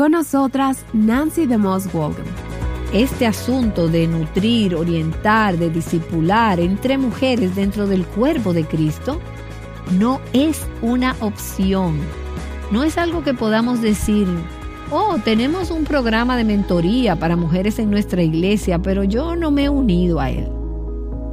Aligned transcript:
Con 0.00 0.12
nosotras, 0.12 0.86
Nancy 0.94 1.44
DeMoss 1.44 1.92
Walden. 1.92 2.24
Este 2.94 3.26
asunto 3.26 3.86
de 3.86 4.06
nutrir, 4.06 4.74
orientar, 4.74 5.58
de 5.58 5.68
discipular 5.68 6.58
entre 6.58 6.96
mujeres 6.96 7.54
dentro 7.54 7.86
del 7.86 8.06
cuerpo 8.06 8.54
de 8.54 8.64
Cristo 8.64 9.20
no 9.98 10.18
es 10.32 10.66
una 10.80 11.14
opción. 11.20 11.98
No 12.70 12.82
es 12.82 12.96
algo 12.96 13.22
que 13.22 13.34
podamos 13.34 13.82
decir, 13.82 14.26
oh, 14.90 15.18
tenemos 15.22 15.70
un 15.70 15.84
programa 15.84 16.34
de 16.38 16.44
mentoría 16.44 17.16
para 17.16 17.36
mujeres 17.36 17.78
en 17.78 17.90
nuestra 17.90 18.22
iglesia, 18.22 18.78
pero 18.78 19.04
yo 19.04 19.36
no 19.36 19.50
me 19.50 19.64
he 19.64 19.68
unido 19.68 20.18
a 20.18 20.30
él. 20.30 20.48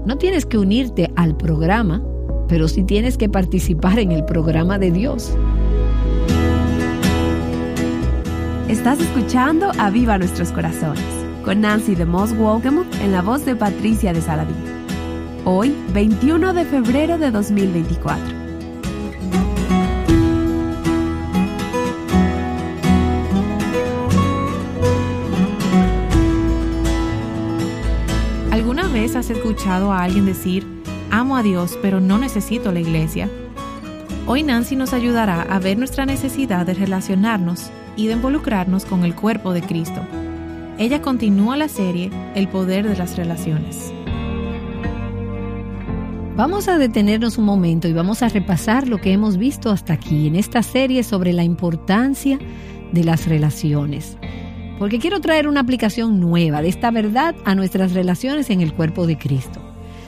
No 0.05 0.17
tienes 0.17 0.45
que 0.45 0.57
unirte 0.57 1.09
al 1.15 1.37
programa, 1.37 2.03
pero 2.49 2.67
sí 2.67 2.83
tienes 2.83 3.17
que 3.17 3.29
participar 3.29 3.97
en 3.97 4.11
el 4.11 4.25
programa 4.25 4.77
de 4.77 4.91
Dios. 4.91 5.37
Estás 8.67 8.99
escuchando 8.99 9.71
a 9.79 9.89
Viva 9.89 10.17
Nuestros 10.17 10.51
Corazones 10.51 11.03
con 11.45 11.61
Nancy 11.61 11.95
de 11.95 12.05
Moss 12.05 12.35
Wolgemuth 12.35 12.93
en 13.01 13.13
la 13.13 13.21
voz 13.21 13.45
de 13.45 13.55
Patricia 13.55 14.11
de 14.11 14.21
Saladín. 14.21 14.55
Hoy, 15.45 15.73
21 15.93 16.53
de 16.53 16.65
febrero 16.65 17.17
de 17.17 17.31
2024. 17.31 18.47
has 29.15 29.29
escuchado 29.29 29.91
a 29.91 30.03
alguien 30.03 30.25
decir, 30.25 30.65
amo 31.11 31.37
a 31.37 31.43
Dios, 31.43 31.77
pero 31.81 31.99
no 31.99 32.17
necesito 32.17 32.71
la 32.71 32.79
iglesia? 32.79 33.29
Hoy 34.29 34.43
Nancy 34.43 34.75
nos 34.75 34.91
ayudará 34.91 35.41
a 35.41 35.57
ver 35.57 35.77
nuestra 35.77 36.05
necesidad 36.05 36.65
de 36.65 36.73
relacionarnos 36.73 37.71
y 37.95 38.07
de 38.07 38.13
involucrarnos 38.13 38.83
con 38.83 39.05
el 39.05 39.15
cuerpo 39.15 39.53
de 39.53 39.61
Cristo. 39.61 40.01
Ella 40.77 41.01
continúa 41.01 41.55
la 41.55 41.69
serie 41.69 42.11
El 42.35 42.49
poder 42.49 42.85
de 42.85 42.97
las 42.97 43.15
relaciones. 43.15 43.93
Vamos 46.35 46.67
a 46.67 46.77
detenernos 46.77 47.37
un 47.37 47.45
momento 47.45 47.87
y 47.87 47.93
vamos 47.93 48.21
a 48.21 48.27
repasar 48.27 48.89
lo 48.89 48.97
que 48.97 49.13
hemos 49.13 49.37
visto 49.37 49.71
hasta 49.71 49.93
aquí 49.93 50.27
en 50.27 50.35
esta 50.35 50.61
serie 50.61 51.03
sobre 51.03 51.31
la 51.31 51.45
importancia 51.45 52.37
de 52.91 53.03
las 53.05 53.27
relaciones 53.27 54.17
porque 54.77 54.99
quiero 54.99 55.19
traer 55.21 55.47
una 55.47 55.61
aplicación 55.61 56.19
nueva 56.19 56.61
de 56.61 56.69
esta 56.69 56.91
verdad 56.91 57.35
a 57.45 57.55
nuestras 57.55 57.93
relaciones 57.93 58.49
en 58.49 58.61
el 58.61 58.73
cuerpo 58.73 59.07
de 59.07 59.17
Cristo. 59.17 59.66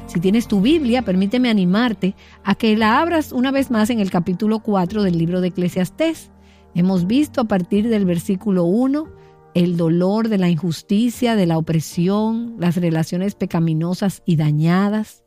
Si 0.09 0.19
tienes 0.19 0.47
tu 0.47 0.59
Biblia, 0.59 1.03
permíteme 1.03 1.51
animarte 1.51 2.15
a 2.43 2.55
que 2.55 2.75
la 2.75 2.99
abras 2.99 3.31
una 3.31 3.51
vez 3.51 3.69
más 3.69 3.91
en 3.91 3.99
el 3.99 4.09
capítulo 4.09 4.57
4 4.57 5.03
del 5.03 5.19
libro 5.19 5.39
de 5.39 5.49
Eclesiastés. 5.49 6.31
Hemos 6.73 7.05
visto 7.05 7.41
a 7.41 7.43
partir 7.43 7.87
del 7.89 8.05
versículo 8.05 8.63
1 8.63 9.07
el 9.53 9.77
dolor 9.77 10.27
de 10.27 10.39
la 10.39 10.49
injusticia, 10.49 11.35
de 11.35 11.45
la 11.45 11.59
opresión, 11.59 12.55
las 12.57 12.77
relaciones 12.77 13.35
pecaminosas 13.35 14.23
y 14.25 14.35
dañadas. 14.35 15.23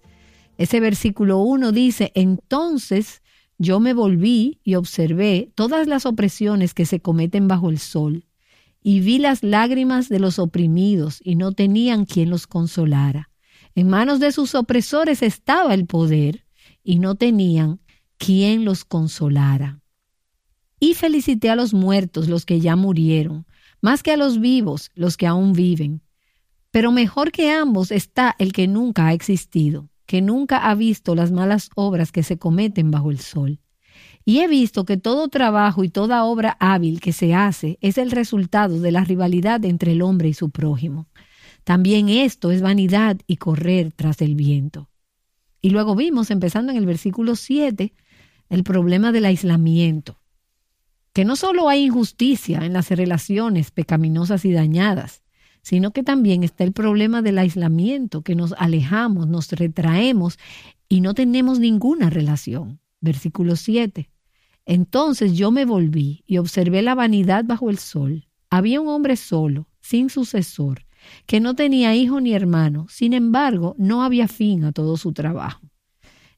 Ese 0.58 0.80
versículo 0.80 1.38
1 1.38 1.70
dice, 1.70 2.10
entonces 2.16 3.22
yo 3.58 3.78
me 3.78 3.94
volví 3.94 4.58
y 4.64 4.74
observé 4.74 5.52
todas 5.54 5.86
las 5.86 6.06
opresiones 6.06 6.74
que 6.74 6.86
se 6.86 6.98
cometen 6.98 7.46
bajo 7.46 7.70
el 7.70 7.78
sol 7.78 8.26
y 8.82 8.98
vi 8.98 9.18
las 9.18 9.44
lágrimas 9.44 10.08
de 10.08 10.18
los 10.18 10.40
oprimidos 10.40 11.20
y 11.22 11.36
no 11.36 11.52
tenían 11.52 12.04
quien 12.04 12.30
los 12.30 12.48
consolara. 12.48 13.31
En 13.74 13.88
manos 13.88 14.20
de 14.20 14.32
sus 14.32 14.54
opresores 14.54 15.22
estaba 15.22 15.74
el 15.74 15.86
poder 15.86 16.44
y 16.82 16.98
no 16.98 17.14
tenían 17.14 17.80
quien 18.18 18.64
los 18.64 18.84
consolara. 18.84 19.80
Y 20.78 20.94
felicité 20.94 21.50
a 21.50 21.56
los 21.56 21.74
muertos, 21.74 22.28
los 22.28 22.44
que 22.44 22.60
ya 22.60 22.76
murieron, 22.76 23.46
más 23.80 24.02
que 24.02 24.12
a 24.12 24.16
los 24.16 24.40
vivos, 24.40 24.90
los 24.94 25.16
que 25.16 25.26
aún 25.26 25.52
viven. 25.52 26.02
Pero 26.70 26.92
mejor 26.92 27.32
que 27.32 27.50
ambos 27.50 27.90
está 27.90 28.34
el 28.38 28.52
que 28.52 28.66
nunca 28.66 29.06
ha 29.06 29.12
existido, 29.12 29.90
que 30.06 30.22
nunca 30.22 30.68
ha 30.68 30.74
visto 30.74 31.14
las 31.14 31.30
malas 31.30 31.70
obras 31.74 32.12
que 32.12 32.22
se 32.22 32.38
cometen 32.38 32.90
bajo 32.90 33.10
el 33.10 33.20
sol 33.20 33.60
y 34.24 34.40
he 34.40 34.48
visto 34.48 34.84
que 34.84 34.96
todo 34.96 35.28
trabajo 35.28 35.84
y 35.84 35.88
toda 35.88 36.24
obra 36.24 36.56
hábil 36.60 37.00
que 37.00 37.12
se 37.12 37.34
hace 37.34 37.78
es 37.80 37.98
el 37.98 38.10
resultado 38.10 38.80
de 38.80 38.92
la 38.92 39.04
rivalidad 39.04 39.64
entre 39.64 39.92
el 39.92 40.02
hombre 40.02 40.28
y 40.28 40.34
su 40.34 40.50
prójimo. 40.50 41.08
También 41.64 42.08
esto 42.08 42.50
es 42.50 42.60
vanidad 42.60 43.18
y 43.26 43.36
correr 43.36 43.92
tras 43.92 44.20
el 44.20 44.34
viento. 44.34 44.90
Y 45.60 45.70
luego 45.70 45.94
vimos, 45.94 46.30
empezando 46.30 46.72
en 46.72 46.78
el 46.78 46.86
versículo 46.86 47.36
7, 47.36 47.92
el 48.48 48.64
problema 48.64 49.12
del 49.12 49.26
aislamiento. 49.26 50.20
Que 51.12 51.24
no 51.24 51.36
solo 51.36 51.68
hay 51.68 51.84
injusticia 51.84 52.64
en 52.64 52.72
las 52.72 52.90
relaciones 52.90 53.70
pecaminosas 53.70 54.44
y 54.44 54.52
dañadas, 54.52 55.22
sino 55.62 55.92
que 55.92 56.02
también 56.02 56.42
está 56.42 56.64
el 56.64 56.72
problema 56.72 57.22
del 57.22 57.38
aislamiento, 57.38 58.22
que 58.22 58.34
nos 58.34 58.52
alejamos, 58.58 59.28
nos 59.28 59.52
retraemos 59.52 60.38
y 60.88 61.00
no 61.00 61.14
tenemos 61.14 61.60
ninguna 61.60 62.10
relación. 62.10 62.80
Versículo 63.00 63.56
7. 63.56 64.10
Entonces 64.66 65.34
yo 65.34 65.50
me 65.50 65.64
volví 65.64 66.24
y 66.26 66.38
observé 66.38 66.82
la 66.82 66.94
vanidad 66.94 67.44
bajo 67.44 67.70
el 67.70 67.78
sol. 67.78 68.28
Había 68.50 68.80
un 68.80 68.88
hombre 68.88 69.16
solo, 69.16 69.68
sin 69.80 70.10
sucesor, 70.10 70.84
que 71.26 71.40
no 71.40 71.54
tenía 71.54 71.94
hijo 71.94 72.20
ni 72.20 72.34
hermano, 72.34 72.86
sin 72.88 73.12
embargo 73.12 73.74
no 73.78 74.02
había 74.02 74.28
fin 74.28 74.64
a 74.64 74.72
todo 74.72 74.96
su 74.96 75.12
trabajo. 75.12 75.60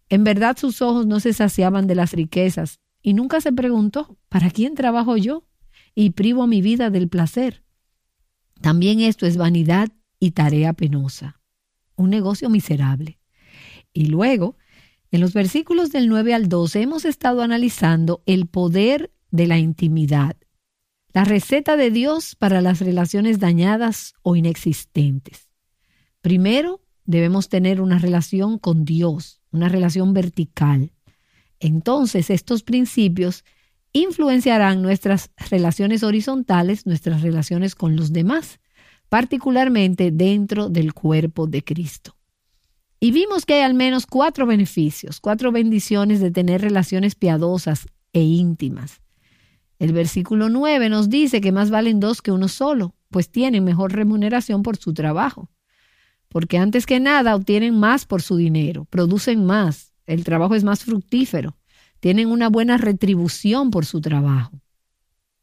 En 0.08 0.24
verdad 0.24 0.56
sus 0.58 0.82
ojos 0.82 1.06
no 1.06 1.20
se 1.20 1.32
saciaban 1.32 1.86
de 1.86 1.94
las 1.94 2.12
riquezas, 2.12 2.80
y 3.02 3.12
nunca 3.12 3.40
se 3.42 3.52
preguntó, 3.52 4.16
¿para 4.30 4.50
quién 4.50 4.74
trabajo 4.74 5.16
yo? 5.18 5.46
Y 5.94 6.10
privo 6.10 6.46
mi 6.46 6.62
vida 6.62 6.88
del 6.88 7.08
placer. 7.08 7.62
También 8.62 9.00
esto 9.00 9.26
es 9.26 9.36
vanidad 9.36 9.90
y 10.18 10.30
tarea 10.30 10.72
penosa, 10.72 11.40
un 11.96 12.08
negocio 12.08 12.48
miserable. 12.48 13.18
Y 13.92 14.06
luego 14.06 14.56
en 15.10 15.20
los 15.20 15.32
versículos 15.32 15.92
del 15.92 16.08
9 16.08 16.34
al 16.34 16.48
12 16.48 16.82
hemos 16.82 17.04
estado 17.04 17.42
analizando 17.42 18.22
el 18.26 18.46
poder 18.46 19.12
de 19.30 19.46
la 19.46 19.58
intimidad, 19.58 20.36
la 21.14 21.24
receta 21.24 21.76
de 21.76 21.92
Dios 21.92 22.34
para 22.34 22.60
las 22.60 22.80
relaciones 22.80 23.38
dañadas 23.38 24.14
o 24.22 24.34
inexistentes. 24.34 25.48
Primero, 26.20 26.80
debemos 27.04 27.48
tener 27.48 27.80
una 27.80 28.00
relación 28.00 28.58
con 28.58 28.84
Dios, 28.84 29.40
una 29.52 29.68
relación 29.68 30.12
vertical. 30.12 30.92
Entonces, 31.60 32.30
estos 32.30 32.64
principios 32.64 33.44
influenciarán 33.92 34.82
nuestras 34.82 35.30
relaciones 35.50 36.02
horizontales, 36.02 36.84
nuestras 36.84 37.22
relaciones 37.22 37.76
con 37.76 37.94
los 37.94 38.12
demás, 38.12 38.58
particularmente 39.08 40.10
dentro 40.10 40.68
del 40.68 40.94
cuerpo 40.94 41.46
de 41.46 41.62
Cristo. 41.62 42.16
Y 42.98 43.12
vimos 43.12 43.46
que 43.46 43.54
hay 43.54 43.60
al 43.60 43.74
menos 43.74 44.06
cuatro 44.06 44.46
beneficios, 44.46 45.20
cuatro 45.20 45.52
bendiciones 45.52 46.20
de 46.20 46.32
tener 46.32 46.60
relaciones 46.60 47.14
piadosas 47.14 47.86
e 48.12 48.22
íntimas. 48.22 49.03
El 49.78 49.92
versículo 49.92 50.48
9 50.48 50.88
nos 50.88 51.08
dice 51.08 51.40
que 51.40 51.52
más 51.52 51.70
valen 51.70 52.00
dos 52.00 52.22
que 52.22 52.32
uno 52.32 52.48
solo, 52.48 52.94
pues 53.10 53.30
tienen 53.30 53.64
mejor 53.64 53.92
remuneración 53.92 54.62
por 54.62 54.76
su 54.76 54.94
trabajo. 54.94 55.50
Porque 56.28 56.58
antes 56.58 56.86
que 56.86 57.00
nada 57.00 57.34
obtienen 57.34 57.78
más 57.78 58.06
por 58.06 58.22
su 58.22 58.36
dinero, 58.36 58.86
producen 58.86 59.44
más, 59.44 59.92
el 60.06 60.24
trabajo 60.24 60.54
es 60.54 60.64
más 60.64 60.84
fructífero, 60.84 61.56
tienen 62.00 62.28
una 62.28 62.48
buena 62.48 62.76
retribución 62.76 63.70
por 63.70 63.86
su 63.86 64.00
trabajo. 64.00 64.60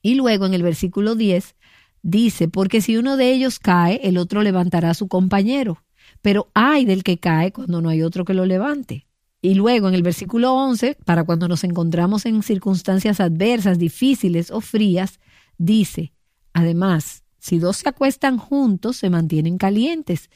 Y 0.01 0.15
luego 0.15 0.45
en 0.45 0.53
el 0.53 0.63
versículo 0.63 1.15
10 1.15 1.55
dice, 2.01 2.47
porque 2.47 2.81
si 2.81 2.97
uno 2.97 3.17
de 3.17 3.31
ellos 3.31 3.59
cae, 3.59 4.01
el 4.03 4.17
otro 4.17 4.41
levantará 4.41 4.91
a 4.91 4.95
su 4.95 5.07
compañero 5.07 5.83
pero 6.21 6.51
hay 6.53 6.85
del 6.85 7.03
que 7.03 7.19
cae 7.19 7.51
cuando 7.51 7.81
no 7.81 7.89
hay 7.89 8.03
otro 8.03 8.25
que 8.25 8.33
lo 8.33 8.45
levante. 8.45 9.07
Y 9.41 9.55
luego 9.55 9.87
en 9.87 9.95
el 9.95 10.03
versículo 10.03 10.53
11, 10.53 10.97
para 11.03 11.23
cuando 11.23 11.47
nos 11.47 11.63
encontramos 11.63 12.25
en 12.25 12.43
circunstancias 12.43 13.19
adversas, 13.19 13.79
difíciles 13.79 14.51
o 14.51 14.61
frías, 14.61 15.19
dice, 15.57 16.13
además, 16.53 17.23
si 17.39 17.57
dos 17.57 17.77
se 17.77 17.89
acuestan 17.89 18.37
juntos, 18.37 18.97
se 18.97 19.09
mantienen 19.09 19.57
calientes, 19.57 20.29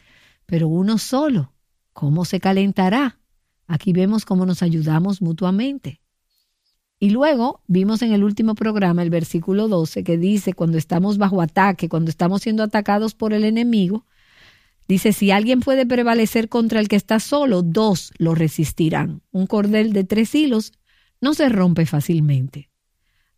pero 0.48 0.68
uno 0.68 0.98
solo, 0.98 1.54
¿cómo 1.94 2.26
se 2.26 2.40
calentará? 2.40 3.20
Aquí 3.68 3.94
vemos 3.94 4.26
cómo 4.26 4.46
nos 4.48 4.64
ayudamos 4.64 5.22
mutuamente. 5.22 6.02
Y 7.00 7.12
luego 7.12 7.62
vimos 7.68 8.02
en 8.02 8.14
el 8.14 8.24
último 8.24 8.56
programa 8.56 9.04
el 9.04 9.12
versículo 9.12 9.68
12 9.68 10.04
que 10.04 10.18
dice, 10.18 10.54
cuando 10.54 10.80
estamos 10.80 11.20
bajo 11.20 11.42
ataque, 11.42 11.90
cuando 11.90 12.10
estamos 12.10 12.42
siendo 12.42 12.64
atacados 12.64 13.14
por 13.14 13.34
el 13.34 13.44
enemigo, 13.44 14.06
Dice, 14.88 15.14
si 15.14 15.32
alguien 15.32 15.62
puede 15.62 15.86
prevalecer 15.86 16.48
contra 16.48 16.80
el 16.80 16.88
que 16.88 16.96
está 16.96 17.20
solo, 17.20 17.64
dos 17.64 18.12
lo 18.18 18.36
resistirán. 18.36 19.22
Un 19.32 19.48
cordel 19.48 19.94
de 19.94 20.04
tres 20.04 20.36
hilos 20.36 20.74
no 21.22 21.34
se 21.34 21.50
rompe 21.50 21.86
fácilmente. 21.86 22.70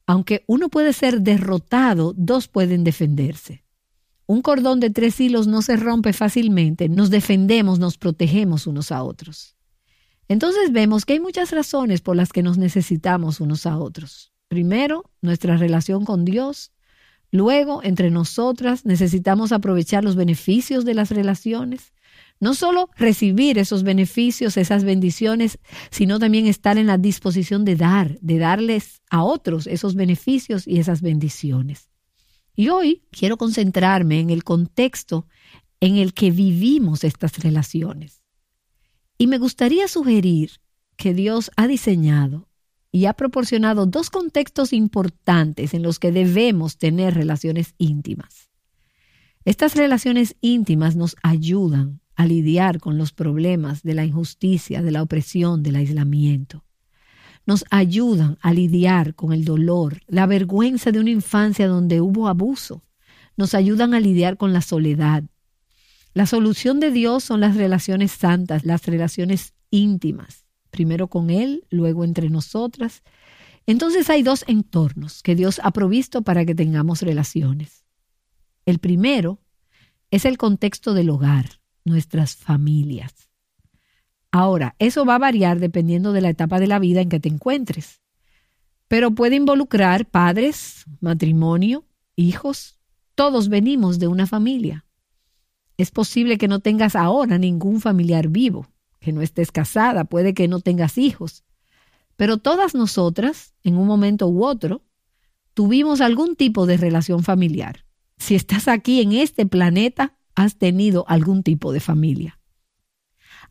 Aunque 0.06 0.44
uno 0.48 0.70
puede 0.70 0.94
ser 0.94 1.22
derrotado, 1.22 2.14
dos 2.16 2.48
pueden 2.48 2.84
defenderse. 2.84 3.64
Un 4.26 4.42
cordón 4.42 4.82
de 4.82 4.90
tres 4.90 5.20
hilos 5.22 5.48
no 5.48 5.62
se 5.62 5.78
rompe 5.78 6.12
fácilmente, 6.12 6.90
nos 6.90 7.10
defendemos, 7.10 7.80
nos 7.80 7.98
protegemos 7.98 8.68
unos 8.68 8.92
a 8.92 9.04
otros. 9.04 9.56
Entonces 10.28 10.74
vemos 10.74 11.06
que 11.06 11.14
hay 11.14 11.22
muchas 11.22 11.52
razones 11.52 12.02
por 12.02 12.18
las 12.18 12.34
que 12.34 12.44
nos 12.44 12.58
necesitamos 12.58 13.40
unos 13.40 13.66
a 13.66 13.78
otros. 13.78 14.34
Primero, 14.50 15.10
nuestra 15.22 15.56
relación 15.56 16.04
con 16.04 16.26
Dios, 16.26 16.72
Luego, 17.32 17.84
entre 17.84 18.10
nosotras, 18.10 18.86
necesitamos 18.86 19.52
aprovechar 19.52 20.04
los 20.04 20.16
beneficios 20.16 20.86
de 20.86 20.94
las 20.94 21.12
relaciones. 21.12 21.94
No 22.40 22.54
solo 22.54 22.90
recibir 22.96 23.58
esos 23.58 23.84
beneficios, 23.84 24.58
esas 24.58 24.84
bendiciones, 24.84 25.60
sino 25.90 26.20
también 26.20 26.46
estar 26.46 26.78
en 26.78 26.88
la 26.88 26.98
disposición 26.98 27.66
de 27.66 27.76
dar, 27.76 28.20
de 28.22 28.38
darles 28.38 29.02
a 29.10 29.24
otros 29.24 29.68
esos 29.68 29.96
beneficios 29.96 30.68
y 30.68 30.80
esas 30.80 31.02
bendiciones. 31.02 31.90
Y 32.56 32.70
hoy 32.70 33.04
quiero 33.12 33.38
concentrarme 33.38 34.20
en 34.20 34.30
el 34.30 34.44
contexto 34.44 35.28
en 35.80 35.98
el 35.98 36.14
que 36.14 36.32
vivimos 36.32 37.04
estas 37.04 37.38
relaciones. 37.40 38.24
Y 39.18 39.28
me 39.28 39.38
gustaría 39.38 39.88
sugerir 39.88 40.52
que 40.96 41.14
Dios 41.14 41.52
ha 41.56 41.68
diseñado 41.68 42.47
y 42.92 43.06
ha 43.06 43.14
proporcionado 43.14 43.86
dos 43.86 44.10
contextos 44.10 44.74
importantes 44.74 45.74
en 45.74 45.84
los 45.84 46.00
que 46.00 46.12
debemos 46.12 46.78
tener 46.78 47.14
relaciones 47.14 47.74
íntimas. 47.78 48.50
Estas 49.46 49.76
relaciones 49.76 50.36
íntimas 50.42 50.96
nos 50.96 51.16
ayudan 51.24 52.02
a 52.16 52.26
lidiar 52.26 52.80
con 52.80 52.98
los 52.98 53.14
problemas 53.14 53.84
de 53.84 53.94
la 53.94 54.06
injusticia, 54.06 54.82
de 54.82 54.92
la 54.92 55.04
opresión, 55.04 55.64
del 55.64 55.76
aislamiento. 55.76 56.66
Nos 57.46 57.64
ayudan 57.70 58.38
a 58.42 58.52
lidiar 58.52 59.16
con 59.16 59.32
el 59.32 59.46
dolor, 59.46 60.02
la 60.08 60.26
vergüenza 60.26 60.92
de 60.92 61.00
una 61.00 61.12
infancia 61.12 61.68
donde 61.68 62.02
hubo 62.02 62.28
abuso. 62.28 62.84
Nos 63.38 63.54
ayudan 63.54 63.94
a 63.94 64.00
lidiar 64.00 64.36
con 64.36 64.52
la 64.52 64.62
soledad. 64.62 65.24
La 66.14 66.26
solución 66.26 66.80
de 66.80 66.92
Dios 66.92 67.24
son 67.24 67.40
las 67.40 67.56
relaciones 67.56 68.12
santas, 68.12 68.66
las 68.66 68.86
relaciones 68.86 69.54
íntimas 69.70 70.47
primero 70.70 71.08
con 71.08 71.30
Él, 71.30 71.66
luego 71.70 72.04
entre 72.04 72.30
nosotras. 72.30 73.04
Entonces 73.66 74.10
hay 74.10 74.24
dos 74.24 74.44
entornos 74.48 75.24
que 75.24 75.36
Dios 75.36 75.60
ha 75.64 75.72
provisto 75.72 76.22
para 76.22 76.46
que 76.46 76.56
tengamos 76.56 77.02
relaciones. 77.02 77.86
El 78.66 78.80
primero 78.80 79.40
es 80.12 80.26
el 80.26 80.38
contexto 80.38 80.94
del 80.94 81.10
hogar, 81.10 81.60
nuestras 81.84 82.36
familias. 82.36 83.30
Ahora, 84.32 84.76
eso 84.80 85.06
va 85.06 85.16
a 85.16 85.20
variar 85.20 85.60
dependiendo 85.60 86.14
de 86.14 86.22
la 86.22 86.30
etapa 86.30 86.60
de 86.60 86.68
la 86.68 86.80
vida 86.80 87.02
en 87.02 87.10
que 87.10 87.20
te 87.20 87.30
encuentres, 87.30 88.02
pero 88.88 89.12
puede 89.12 89.36
involucrar 89.36 90.06
padres, 90.06 90.86
matrimonio, 91.00 91.86
hijos, 92.16 92.80
todos 93.16 93.50
venimos 93.50 94.00
de 94.00 94.08
una 94.08 94.28
familia. 94.28 94.86
Es 95.78 95.92
posible 95.92 96.38
que 96.38 96.48
no 96.48 96.60
tengas 96.60 96.96
ahora 96.96 97.38
ningún 97.38 97.82
familiar 97.82 98.30
vivo, 98.30 98.68
que 99.00 99.12
no 99.12 99.22
estés 99.22 99.52
casada, 99.52 100.06
puede 100.06 100.34
que 100.34 100.48
no 100.48 100.60
tengas 100.60 100.98
hijos. 100.98 101.44
Pero 102.16 102.38
todas 102.38 102.74
nosotras, 102.74 103.54
en 103.64 103.78
un 103.78 103.88
momento 103.88 104.28
u 104.28 104.44
otro, 104.44 104.84
tuvimos 105.54 106.02
algún 106.02 106.36
tipo 106.36 106.66
de 106.66 106.78
relación 106.78 107.24
familiar. 107.24 107.86
Si 108.18 108.36
estás 108.36 108.68
aquí 108.68 109.02
en 109.02 109.14
este 109.14 109.46
planeta, 109.46 110.18
has 110.36 110.58
tenido 110.58 111.06
algún 111.08 111.44
tipo 111.44 111.72
de 111.72 111.80
familia. 111.80 112.40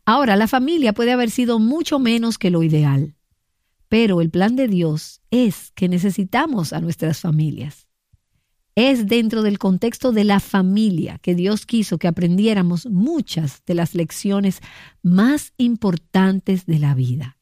Ahora, 0.05 0.35
la 0.35 0.47
familia 0.47 0.93
puede 0.93 1.11
haber 1.11 1.29
sido 1.31 1.59
mucho 1.59 1.99
menos 1.99 2.37
que 2.37 2.49
lo 2.49 2.63
ideal, 2.63 3.15
pero 3.89 4.21
el 4.21 4.29
plan 4.29 4.55
de 4.55 4.67
Dios 4.67 5.21
es 5.31 5.71
que 5.71 5.89
necesitamos 5.89 6.71
a 6.73 6.79
nuestras 6.79 7.19
familias. 7.19 7.86
Es 8.77 9.07
dentro 9.07 9.41
del 9.41 9.57
contexto 9.57 10.11
de 10.11 10.23
la 10.23 10.39
familia 10.39 11.17
que 11.17 11.33
Dios 11.33 11.65
quiso 11.65 11.97
que 11.97 12.07
aprendiéramos 12.07 12.85
muchas 12.85 13.63
de 13.65 13.73
las 13.73 13.95
lecciones 13.95 14.59
más 15.01 15.53
importantes 15.57 16.67
de 16.67 16.77
la 16.77 16.93
vida. 16.93 17.39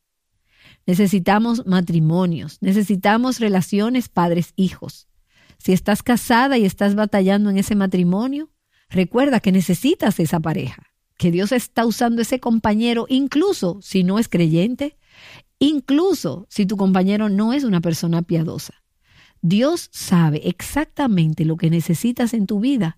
Necesitamos 0.85 1.65
matrimonios, 1.65 2.57
necesitamos 2.61 3.41
relaciones 3.41 4.07
padres-hijos. 4.07 5.09
Si 5.57 5.73
estás 5.73 6.03
casada 6.03 6.57
y 6.57 6.63
estás 6.63 6.95
batallando 6.95 7.49
en 7.49 7.57
ese 7.57 7.75
matrimonio, 7.75 8.49
recuerda 8.87 9.41
que 9.41 9.51
necesitas 9.51 10.21
esa 10.21 10.39
pareja, 10.39 10.83
que 11.17 11.31
Dios 11.31 11.51
está 11.51 11.85
usando 11.85 12.21
ese 12.21 12.39
compañero 12.39 13.07
incluso 13.09 13.79
si 13.81 14.05
no 14.05 14.19
es 14.19 14.29
creyente, 14.29 14.97
incluso 15.59 16.47
si 16.49 16.65
tu 16.65 16.77
compañero 16.77 17.27
no 17.27 17.51
es 17.51 17.65
una 17.65 17.81
persona 17.81 18.21
piadosa. 18.21 18.84
Dios 19.47 19.89
sabe 19.91 20.41
exactamente 20.49 21.45
lo 21.45 21.55
que 21.55 21.69
necesitas 21.69 22.33
en 22.33 22.47
tu 22.47 22.59
vida 22.59 22.97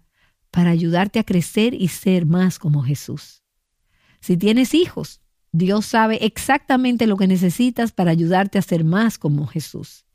para 0.50 0.70
ayudarte 0.70 1.20
a 1.20 1.26
crecer 1.26 1.74
y 1.74 1.90
ser 1.90 2.26
más 2.26 2.58
como 2.58 2.84
Jesús. 2.84 3.44
Si 4.22 4.38
tienes 4.38 4.74
hijos, 4.74 5.20
Dios 5.52 5.86
sabe 5.86 6.26
exactamente 6.26 7.06
lo 7.06 7.18
que 7.18 7.28
necesitas 7.28 7.92
para 7.92 8.12
ayudarte 8.12 8.58
a 8.58 8.62
ser 8.62 8.86
más 8.86 9.18
como 9.18 9.46
Jesús. 9.46 10.06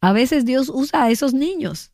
A 0.00 0.12
veces 0.12 0.44
Dios 0.44 0.72
usa 0.74 1.04
a 1.04 1.10
esos 1.12 1.34
niños. 1.34 1.92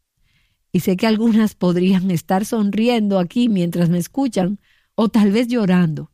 Y 0.73 0.81
sé 0.81 0.97
que 0.97 1.07
algunas 1.07 1.55
podrían 1.55 2.11
estar 2.11 2.47
sonriendo 2.47 3.19
aquí 3.19 3.51
mientras 3.51 3.91
me 3.91 3.99
escuchan 3.99 4.59
o 4.95 5.11
tal 5.11 5.33
vez 5.33 5.49
llorando, 5.49 6.11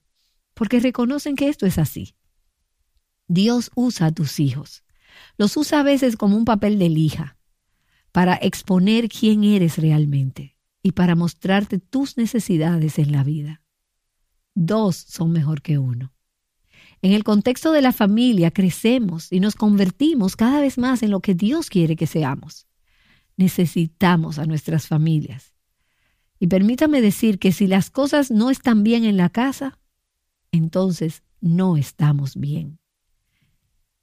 porque 0.54 0.80
reconocen 0.80 1.36
que 1.36 1.48
esto 1.48 1.66
es 1.66 1.78
así. 1.78 2.16
Dios 3.28 3.70
usa 3.76 4.08
a 4.08 4.12
tus 4.12 4.40
hijos. 4.40 4.82
Los 5.36 5.56
usa 5.56 5.78
a 5.78 5.84
veces 5.84 6.16
como 6.16 6.36
un 6.36 6.44
papel 6.44 6.80
de 6.80 6.88
lija 6.88 7.36
para 8.12 8.34
exponer 8.34 9.08
quién 9.08 9.42
eres 9.42 9.78
realmente 9.78 10.56
y 10.82 10.92
para 10.92 11.14
mostrarte 11.14 11.78
tus 11.78 12.16
necesidades 12.16 12.98
en 12.98 13.12
la 13.12 13.24
vida. 13.24 13.62
Dos 14.54 14.96
son 14.96 15.32
mejor 15.32 15.62
que 15.62 15.78
uno. 15.78 16.12
En 17.00 17.12
el 17.12 17.24
contexto 17.24 17.72
de 17.72 17.82
la 17.82 17.92
familia 17.92 18.50
crecemos 18.50 19.32
y 19.32 19.40
nos 19.40 19.56
convertimos 19.56 20.36
cada 20.36 20.60
vez 20.60 20.78
más 20.78 21.02
en 21.02 21.10
lo 21.10 21.20
que 21.20 21.34
Dios 21.34 21.68
quiere 21.68 21.96
que 21.96 22.06
seamos. 22.06 22.66
Necesitamos 23.36 24.38
a 24.38 24.44
nuestras 24.44 24.86
familias. 24.86 25.52
Y 26.38 26.48
permítame 26.48 27.00
decir 27.00 27.38
que 27.38 27.52
si 27.52 27.66
las 27.66 27.90
cosas 27.90 28.30
no 28.30 28.50
están 28.50 28.82
bien 28.82 29.04
en 29.04 29.16
la 29.16 29.30
casa, 29.30 29.78
entonces 30.52 31.22
no 31.40 31.76
estamos 31.76 32.36
bien. 32.36 32.81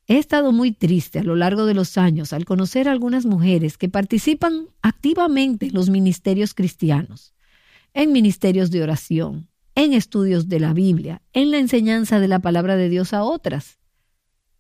He 0.10 0.18
estado 0.18 0.52
muy 0.52 0.72
triste 0.72 1.20
a 1.20 1.24
lo 1.24 1.36
largo 1.36 1.68
de 1.68 1.76
los 1.76 1.96
años 1.96 2.34
al 2.34 2.44
conocer 2.44 2.90
a 2.90 2.92
algunas 2.92 3.28
mujeres 3.28 3.78
que 3.78 3.90
participan 3.90 4.68
activamente 4.82 5.68
en 5.68 5.74
los 5.76 5.92
ministerios 5.92 6.56
cristianos, 6.56 7.36
en 7.94 8.12
ministerios 8.12 8.72
de 8.72 8.82
oración, 8.82 9.50
en 9.76 9.94
estudios 9.94 10.50
de 10.50 10.60
la 10.60 10.74
Biblia, 10.74 11.22
en 11.32 11.52
la 11.52 11.60
enseñanza 11.60 12.20
de 12.20 12.28
la 12.28 12.40
palabra 12.40 12.76
de 12.76 12.90
Dios 12.90 13.14
a 13.14 13.22
otras. 13.24 13.78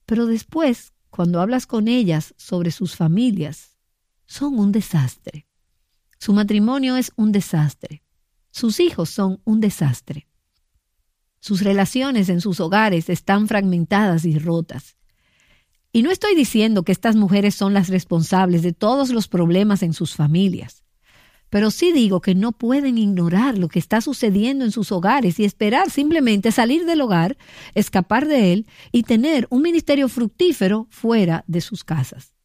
Pero 0.06 0.28
después, 0.28 0.94
cuando 1.10 1.42
hablas 1.42 1.66
con 1.66 1.88
ellas 1.88 2.36
sobre 2.38 2.70
sus 2.70 2.96
familias, 2.96 3.76
son 4.28 4.60
un 4.60 4.72
desastre. 4.72 5.48
Su 6.20 6.32
matrimonio 6.32 6.96
es 6.96 7.12
un 7.16 7.32
desastre. 7.32 8.04
Sus 8.52 8.80
hijos 8.80 9.10
son 9.10 9.42
un 9.46 9.62
desastre. 9.62 10.28
Sus 11.40 11.64
relaciones 11.64 12.30
en 12.30 12.40
sus 12.40 12.60
hogares 12.60 13.10
están 13.10 13.48
fragmentadas 13.48 14.26
y 14.26 14.38
rotas. 14.38 14.99
Y 15.92 16.04
no 16.04 16.12
estoy 16.12 16.36
diciendo 16.36 16.84
que 16.84 16.92
estas 16.92 17.16
mujeres 17.16 17.56
son 17.56 17.74
las 17.74 17.90
responsables 17.90 18.62
de 18.62 18.74
todos 18.74 19.10
los 19.10 19.28
problemas 19.28 19.82
en 19.82 19.94
sus 19.94 20.16
familias, 20.16 20.84
pero 21.50 21.72
sí 21.72 21.92
digo 21.92 22.22
que 22.22 22.36
no 22.36 22.52
pueden 22.52 23.00
ignorar 23.00 23.58
lo 23.58 23.70
que 23.70 23.80
está 23.80 24.02
sucediendo 24.02 24.66
en 24.66 24.72
sus 24.72 24.92
hogares 24.92 25.40
y 25.40 25.46
esperar 25.46 25.90
simplemente 25.90 26.52
salir 26.52 26.86
del 26.86 27.02
hogar, 27.02 27.38
escapar 27.74 28.28
de 28.28 28.54
él 28.54 28.68
y 28.92 29.04
tener 29.04 29.48
un 29.50 29.64
ministerio 29.64 30.10
fructífero 30.10 30.88
fuera 30.92 31.44
de 31.48 31.62
sus 31.62 31.84
casas. 31.84 32.36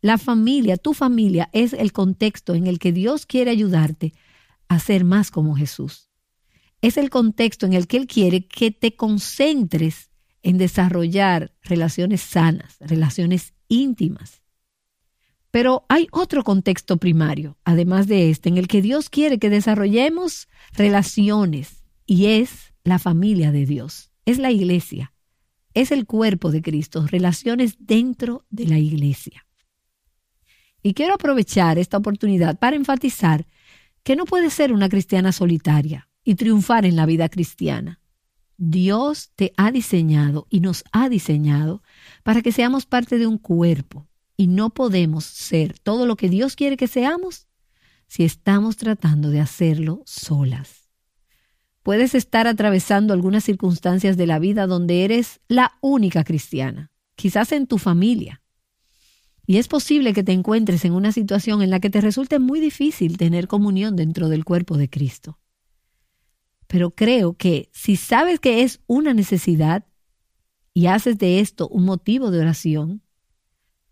La 0.00 0.18
familia, 0.18 0.76
tu 0.76 0.94
familia, 0.94 1.48
es 1.52 1.72
el 1.72 1.92
contexto 1.92 2.54
en 2.54 2.66
el 2.66 2.78
que 2.80 2.92
Dios 2.92 3.24
quiere 3.24 3.52
ayudarte 3.52 4.12
a 4.68 4.80
ser 4.80 5.04
más 5.04 5.30
como 5.30 5.54
Jesús. 5.54 6.10
Es 6.82 6.96
el 6.96 7.08
contexto 7.10 7.66
en 7.66 7.72
el 7.72 7.86
que 7.86 7.98
Él 7.98 8.06
quiere 8.06 8.46
que 8.46 8.72
te 8.72 8.96
concentres 8.96 10.10
en 10.44 10.58
desarrollar 10.58 11.52
relaciones 11.62 12.20
sanas, 12.20 12.76
relaciones 12.78 13.54
íntimas. 13.66 14.42
Pero 15.50 15.86
hay 15.88 16.06
otro 16.12 16.44
contexto 16.44 16.98
primario, 16.98 17.56
además 17.64 18.06
de 18.06 18.30
este, 18.30 18.50
en 18.50 18.58
el 18.58 18.68
que 18.68 18.82
Dios 18.82 19.08
quiere 19.08 19.38
que 19.38 19.50
desarrollemos 19.50 20.48
relaciones 20.74 21.82
y 22.06 22.26
es 22.26 22.74
la 22.84 22.98
familia 22.98 23.52
de 23.52 23.64
Dios, 23.64 24.10
es 24.26 24.38
la 24.38 24.50
iglesia, 24.50 25.14
es 25.72 25.90
el 25.90 26.04
cuerpo 26.06 26.50
de 26.50 26.60
Cristo, 26.60 27.06
relaciones 27.06 27.76
dentro 27.78 28.44
de 28.50 28.66
la 28.66 28.78
iglesia. 28.78 29.46
Y 30.82 30.92
quiero 30.92 31.14
aprovechar 31.14 31.78
esta 31.78 31.96
oportunidad 31.96 32.58
para 32.58 32.76
enfatizar 32.76 33.46
que 34.02 34.16
no 34.16 34.26
puedes 34.26 34.52
ser 34.52 34.72
una 34.72 34.90
cristiana 34.90 35.32
solitaria 35.32 36.10
y 36.22 36.34
triunfar 36.34 36.84
en 36.84 36.96
la 36.96 37.06
vida 37.06 37.30
cristiana. 37.30 38.00
Dios 38.56 39.30
te 39.34 39.52
ha 39.56 39.70
diseñado 39.70 40.46
y 40.48 40.60
nos 40.60 40.84
ha 40.92 41.08
diseñado 41.08 41.82
para 42.22 42.42
que 42.42 42.52
seamos 42.52 42.86
parte 42.86 43.18
de 43.18 43.26
un 43.26 43.38
cuerpo 43.38 44.06
y 44.36 44.46
no 44.46 44.70
podemos 44.70 45.24
ser 45.24 45.78
todo 45.78 46.06
lo 46.06 46.16
que 46.16 46.28
Dios 46.28 46.56
quiere 46.56 46.76
que 46.76 46.88
seamos 46.88 47.46
si 48.06 48.24
estamos 48.24 48.76
tratando 48.76 49.30
de 49.30 49.40
hacerlo 49.40 50.02
solas. 50.06 50.90
Puedes 51.82 52.14
estar 52.14 52.46
atravesando 52.46 53.12
algunas 53.12 53.44
circunstancias 53.44 54.16
de 54.16 54.26
la 54.26 54.38
vida 54.38 54.66
donde 54.66 55.04
eres 55.04 55.40
la 55.48 55.72
única 55.80 56.24
cristiana, 56.24 56.90
quizás 57.14 57.52
en 57.52 57.66
tu 57.66 57.78
familia. 57.78 58.42
Y 59.46 59.58
es 59.58 59.68
posible 59.68 60.14
que 60.14 60.22
te 60.22 60.32
encuentres 60.32 60.84
en 60.86 60.94
una 60.94 61.12
situación 61.12 61.60
en 61.60 61.68
la 61.68 61.80
que 61.80 61.90
te 61.90 62.00
resulte 62.00 62.38
muy 62.38 62.60
difícil 62.60 63.18
tener 63.18 63.48
comunión 63.48 63.96
dentro 63.96 64.30
del 64.30 64.44
cuerpo 64.44 64.78
de 64.78 64.88
Cristo. 64.88 65.38
Pero 66.66 66.90
creo 66.90 67.34
que 67.34 67.70
si 67.72 67.96
sabes 67.96 68.40
que 68.40 68.62
es 68.62 68.80
una 68.86 69.14
necesidad 69.14 69.84
y 70.72 70.86
haces 70.86 71.18
de 71.18 71.40
esto 71.40 71.68
un 71.68 71.84
motivo 71.84 72.30
de 72.30 72.40
oración, 72.40 73.02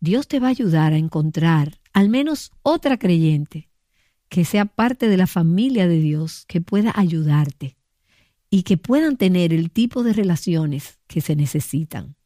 Dios 0.01 0.27
te 0.27 0.41
va 0.41 0.49
a 0.49 0.51
ayudar 0.51 0.93
a 0.93 0.99
encontrar 0.99 1.81
al 1.93 2.09
menos 2.09 2.51
otra 2.63 2.99
creyente 2.99 3.71
que 4.29 4.45
sea 4.45 4.65
parte 4.65 5.09
de 5.09 5.17
la 5.17 5.27
familia 5.27 5.87
de 5.87 6.01
Dios, 6.01 6.45
que 6.49 6.61
pueda 6.61 6.93
ayudarte 6.97 7.77
y 8.49 8.63
que 8.63 8.79
puedan 8.79 9.17
tener 9.17 9.53
el 9.53 9.71
tipo 9.71 10.03
de 10.03 10.13
relaciones 10.13 10.99
que 11.07 11.21
se 11.21 11.37
necesitan. 11.37 12.17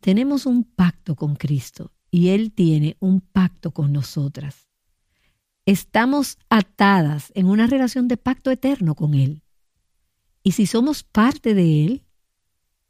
Tenemos 0.00 0.46
un 0.46 0.64
pacto 0.64 1.14
con 1.16 1.36
Cristo 1.36 1.92
y 2.10 2.28
Él 2.28 2.52
tiene 2.52 2.96
un 3.00 3.20
pacto 3.20 3.72
con 3.72 3.92
nosotras. 3.92 4.71
Estamos 5.64 6.38
atadas 6.50 7.30
en 7.34 7.46
una 7.46 7.68
relación 7.68 8.08
de 8.08 8.16
pacto 8.16 8.50
eterno 8.50 8.96
con 8.96 9.14
Él. 9.14 9.42
Y 10.42 10.52
si 10.52 10.66
somos 10.66 11.04
parte 11.04 11.54
de 11.54 11.84
Él, 11.84 12.04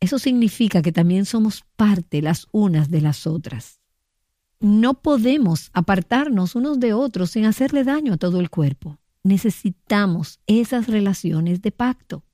eso 0.00 0.18
significa 0.18 0.80
que 0.80 0.90
también 0.90 1.26
somos 1.26 1.64
parte 1.76 2.22
las 2.22 2.46
unas 2.50 2.90
de 2.90 3.02
las 3.02 3.26
otras. 3.26 3.80
No 4.58 4.94
podemos 5.02 5.70
apartarnos 5.74 6.54
unos 6.54 6.80
de 6.80 6.94
otros 6.94 7.32
sin 7.32 7.44
hacerle 7.44 7.84
daño 7.84 8.14
a 8.14 8.16
todo 8.16 8.40
el 8.40 8.48
cuerpo. 8.48 8.98
Necesitamos 9.22 10.40
esas 10.46 10.86
relaciones 10.86 11.60
de 11.60 11.72
pacto. 11.72 12.24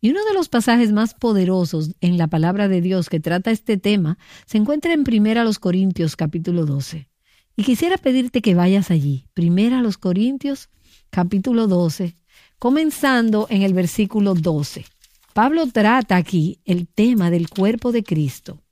Y 0.00 0.10
uno 0.10 0.24
de 0.24 0.34
los 0.34 0.48
pasajes 0.48 0.92
más 0.92 1.12
poderosos 1.12 1.94
en 2.00 2.16
la 2.16 2.28
palabra 2.28 2.68
de 2.68 2.80
Dios 2.80 3.10
que 3.10 3.20
trata 3.20 3.50
este 3.50 3.76
tema 3.76 4.18
se 4.46 4.56
encuentra 4.56 4.94
en 4.94 5.04
Primera 5.04 5.44
los 5.44 5.58
Corintios 5.58 6.16
capítulo 6.16 6.64
12. 6.64 7.08
Y 7.56 7.64
quisiera 7.64 7.96
pedirte 7.96 8.42
que 8.42 8.54
vayas 8.54 8.90
allí. 8.90 9.26
Primera 9.32 9.80
los 9.80 9.96
Corintios 9.96 10.68
capítulo 11.08 11.66
12, 11.66 12.14
comenzando 12.58 13.46
en 13.48 13.62
el 13.62 13.72
versículo 13.72 14.34
12. 14.34 14.84
Pablo 15.32 15.66
trata 15.66 16.16
aquí 16.16 16.60
el 16.66 16.86
tema 16.86 17.30
del 17.30 17.48
cuerpo 17.48 17.92
de 17.92 18.02
Cristo. 18.02 18.62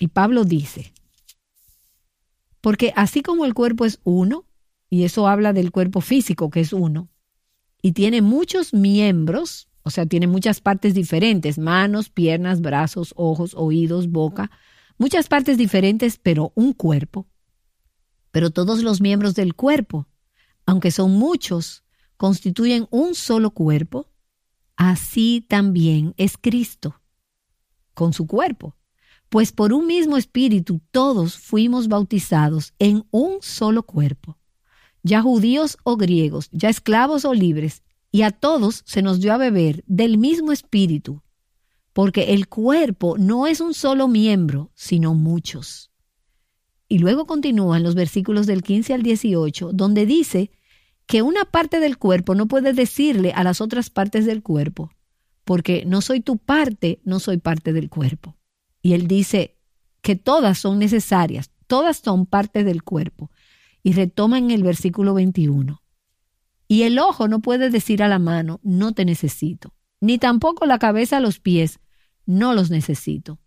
Y 0.00 0.08
Pablo 0.08 0.44
dice, 0.44 0.94
porque 2.62 2.94
así 2.96 3.20
como 3.20 3.44
el 3.44 3.52
cuerpo 3.52 3.84
es 3.84 4.00
uno, 4.04 4.46
y 4.88 5.04
eso 5.04 5.28
habla 5.28 5.52
del 5.52 5.70
cuerpo 5.70 6.00
físico 6.00 6.48
que 6.48 6.60
es 6.60 6.72
uno, 6.72 7.10
y 7.82 7.92
tiene 7.92 8.22
muchos 8.22 8.72
miembros, 8.72 9.68
o 9.82 9.90
sea, 9.90 10.06
tiene 10.06 10.26
muchas 10.26 10.60
partes 10.60 10.94
diferentes, 10.94 11.58
manos, 11.58 12.08
piernas, 12.08 12.62
brazos, 12.62 13.12
ojos, 13.16 13.52
oídos, 13.54 14.08
boca, 14.08 14.50
muchas 14.96 15.28
partes 15.28 15.58
diferentes, 15.58 16.18
pero 16.22 16.52
un 16.54 16.72
cuerpo. 16.72 17.26
Pero 18.32 18.50
todos 18.50 18.82
los 18.82 19.00
miembros 19.00 19.34
del 19.34 19.54
cuerpo, 19.54 20.08
aunque 20.66 20.90
son 20.90 21.12
muchos, 21.12 21.84
constituyen 22.16 22.88
un 22.90 23.14
solo 23.14 23.50
cuerpo, 23.52 24.10
así 24.74 25.46
también 25.48 26.14
es 26.16 26.36
Cristo, 26.36 27.00
con 27.94 28.12
su 28.12 28.26
cuerpo. 28.26 28.74
Pues 29.28 29.52
por 29.52 29.72
un 29.72 29.86
mismo 29.86 30.16
espíritu 30.16 30.80
todos 30.90 31.36
fuimos 31.36 31.88
bautizados 31.88 32.74
en 32.78 33.04
un 33.10 33.38
solo 33.40 33.84
cuerpo, 33.84 34.38
ya 35.02 35.22
judíos 35.22 35.78
o 35.84 35.96
griegos, 35.96 36.48
ya 36.52 36.68
esclavos 36.68 37.24
o 37.24 37.32
libres, 37.32 37.82
y 38.10 38.22
a 38.22 38.30
todos 38.30 38.82
se 38.86 39.02
nos 39.02 39.20
dio 39.20 39.32
a 39.32 39.38
beber 39.38 39.84
del 39.86 40.18
mismo 40.18 40.52
espíritu, 40.52 41.22
porque 41.92 42.34
el 42.34 42.48
cuerpo 42.48 43.16
no 43.18 43.46
es 43.46 43.60
un 43.60 43.74
solo 43.74 44.08
miembro, 44.08 44.70
sino 44.74 45.14
muchos. 45.14 45.91
Y 46.92 46.98
luego 46.98 47.24
continúan 47.26 47.82
los 47.82 47.94
versículos 47.94 48.46
del 48.46 48.62
15 48.62 48.92
al 48.92 49.02
18, 49.02 49.70
donde 49.72 50.04
dice 50.04 50.50
que 51.06 51.22
una 51.22 51.46
parte 51.46 51.80
del 51.80 51.96
cuerpo 51.96 52.34
no 52.34 52.48
puede 52.48 52.74
decirle 52.74 53.32
a 53.32 53.44
las 53.44 53.62
otras 53.62 53.88
partes 53.88 54.26
del 54.26 54.42
cuerpo, 54.42 54.90
porque 55.44 55.86
no 55.86 56.02
soy 56.02 56.20
tu 56.20 56.36
parte, 56.36 57.00
no 57.02 57.18
soy 57.18 57.38
parte 57.38 57.72
del 57.72 57.88
cuerpo. 57.88 58.36
Y 58.82 58.92
él 58.92 59.06
dice 59.06 59.56
que 60.02 60.16
todas 60.16 60.58
son 60.58 60.78
necesarias, 60.78 61.50
todas 61.66 61.96
son 61.96 62.26
parte 62.26 62.62
del 62.62 62.82
cuerpo. 62.82 63.30
Y 63.82 63.94
retoma 63.94 64.36
en 64.36 64.50
el 64.50 64.62
versículo 64.62 65.14
21. 65.14 65.82
Y 66.68 66.82
el 66.82 66.98
ojo 66.98 67.26
no 67.26 67.40
puede 67.40 67.70
decir 67.70 68.02
a 68.02 68.08
la 68.08 68.18
mano, 68.18 68.60
no 68.62 68.92
te 68.92 69.06
necesito, 69.06 69.72
ni 69.98 70.18
tampoco 70.18 70.66
la 70.66 70.78
cabeza 70.78 71.16
a 71.16 71.20
los 71.20 71.40
pies, 71.40 71.80
no 72.26 72.52
los 72.52 72.68
necesito. 72.68 73.40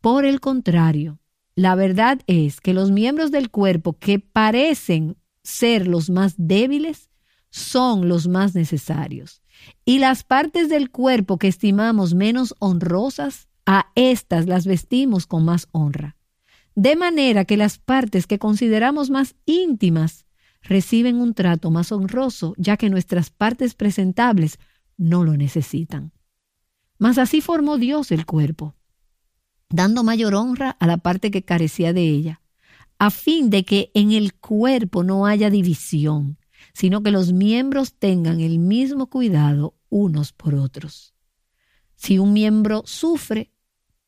Por 0.00 0.24
el 0.24 0.40
contrario, 0.40 1.21
la 1.54 1.74
verdad 1.74 2.20
es 2.26 2.60
que 2.60 2.74
los 2.74 2.90
miembros 2.90 3.30
del 3.30 3.50
cuerpo 3.50 3.98
que 3.98 4.18
parecen 4.18 5.16
ser 5.42 5.86
los 5.86 6.10
más 6.10 6.34
débiles 6.36 7.10
son 7.50 8.08
los 8.08 8.28
más 8.28 8.54
necesarios. 8.54 9.42
Y 9.84 9.98
las 9.98 10.24
partes 10.24 10.68
del 10.68 10.90
cuerpo 10.90 11.38
que 11.38 11.48
estimamos 11.48 12.14
menos 12.14 12.54
honrosas, 12.58 13.48
a 13.66 13.92
estas 13.94 14.46
las 14.46 14.66
vestimos 14.66 15.26
con 15.26 15.44
más 15.44 15.68
honra. 15.72 16.16
De 16.74 16.96
manera 16.96 17.44
que 17.44 17.56
las 17.56 17.78
partes 17.78 18.26
que 18.26 18.38
consideramos 18.38 19.10
más 19.10 19.36
íntimas 19.44 20.26
reciben 20.62 21.20
un 21.20 21.34
trato 21.34 21.70
más 21.70 21.92
honroso, 21.92 22.54
ya 22.56 22.76
que 22.76 22.90
nuestras 22.90 23.30
partes 23.30 23.74
presentables 23.74 24.58
no 24.96 25.24
lo 25.24 25.36
necesitan. 25.36 26.12
Mas 26.98 27.18
así 27.18 27.40
formó 27.40 27.78
Dios 27.78 28.10
el 28.10 28.26
cuerpo, 28.26 28.74
dando 29.72 30.04
mayor 30.04 30.34
honra 30.34 30.70
a 30.70 30.86
la 30.86 30.98
parte 30.98 31.30
que 31.30 31.42
carecía 31.42 31.92
de 31.92 32.02
ella, 32.02 32.40
a 32.98 33.10
fin 33.10 33.50
de 33.50 33.64
que 33.64 33.90
en 33.94 34.12
el 34.12 34.34
cuerpo 34.34 35.02
no 35.02 35.26
haya 35.26 35.50
división, 35.50 36.38
sino 36.74 37.02
que 37.02 37.10
los 37.10 37.32
miembros 37.32 37.94
tengan 37.94 38.40
el 38.40 38.58
mismo 38.58 39.08
cuidado 39.08 39.74
unos 39.88 40.32
por 40.32 40.54
otros. 40.54 41.14
Si 41.96 42.18
un 42.18 42.32
miembro 42.32 42.82
sufre, 42.86 43.52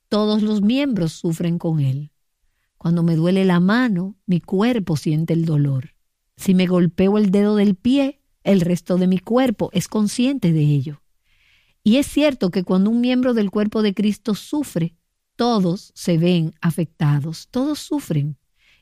todos 0.09 0.43
los 0.43 0.63
miembros 0.63 1.13
sufren 1.13 1.59
con 1.59 1.81
él. 1.81 2.13
Cuando 2.79 3.03
me 3.03 3.17
duele 3.17 3.45
la 3.45 3.61
mano, 3.61 4.17
mi 4.27 4.41
cuerpo 4.41 4.97
siente 4.97 5.33
el 5.33 5.45
dolor. 5.45 5.95
Si 6.37 6.55
me 6.55 6.67
golpeo 6.67 7.19
el 7.19 7.31
dedo 7.31 7.57
del 7.57 7.75
pie, 7.75 8.21
el 8.43 8.61
resto 8.61 8.99
de 8.99 9.07
mi 9.07 9.19
cuerpo 9.19 9.71
es 9.73 9.89
consciente 9.89 10.53
de 10.53 10.63
ello. 10.63 11.03
Y 11.83 11.97
es 11.97 12.07
cierto 12.07 12.51
que 12.51 12.63
cuando 12.63 12.91
un 12.91 13.01
miembro 13.01 13.35
del 13.35 13.51
cuerpo 13.51 13.83
de 13.83 13.95
Cristo 13.95 14.35
sufre, 14.35 14.97
todos 15.37 15.93
se 15.95 16.19
ven 16.19 16.55
afectados, 16.61 17.49
todos 17.51 17.79
sufren. 17.79 18.37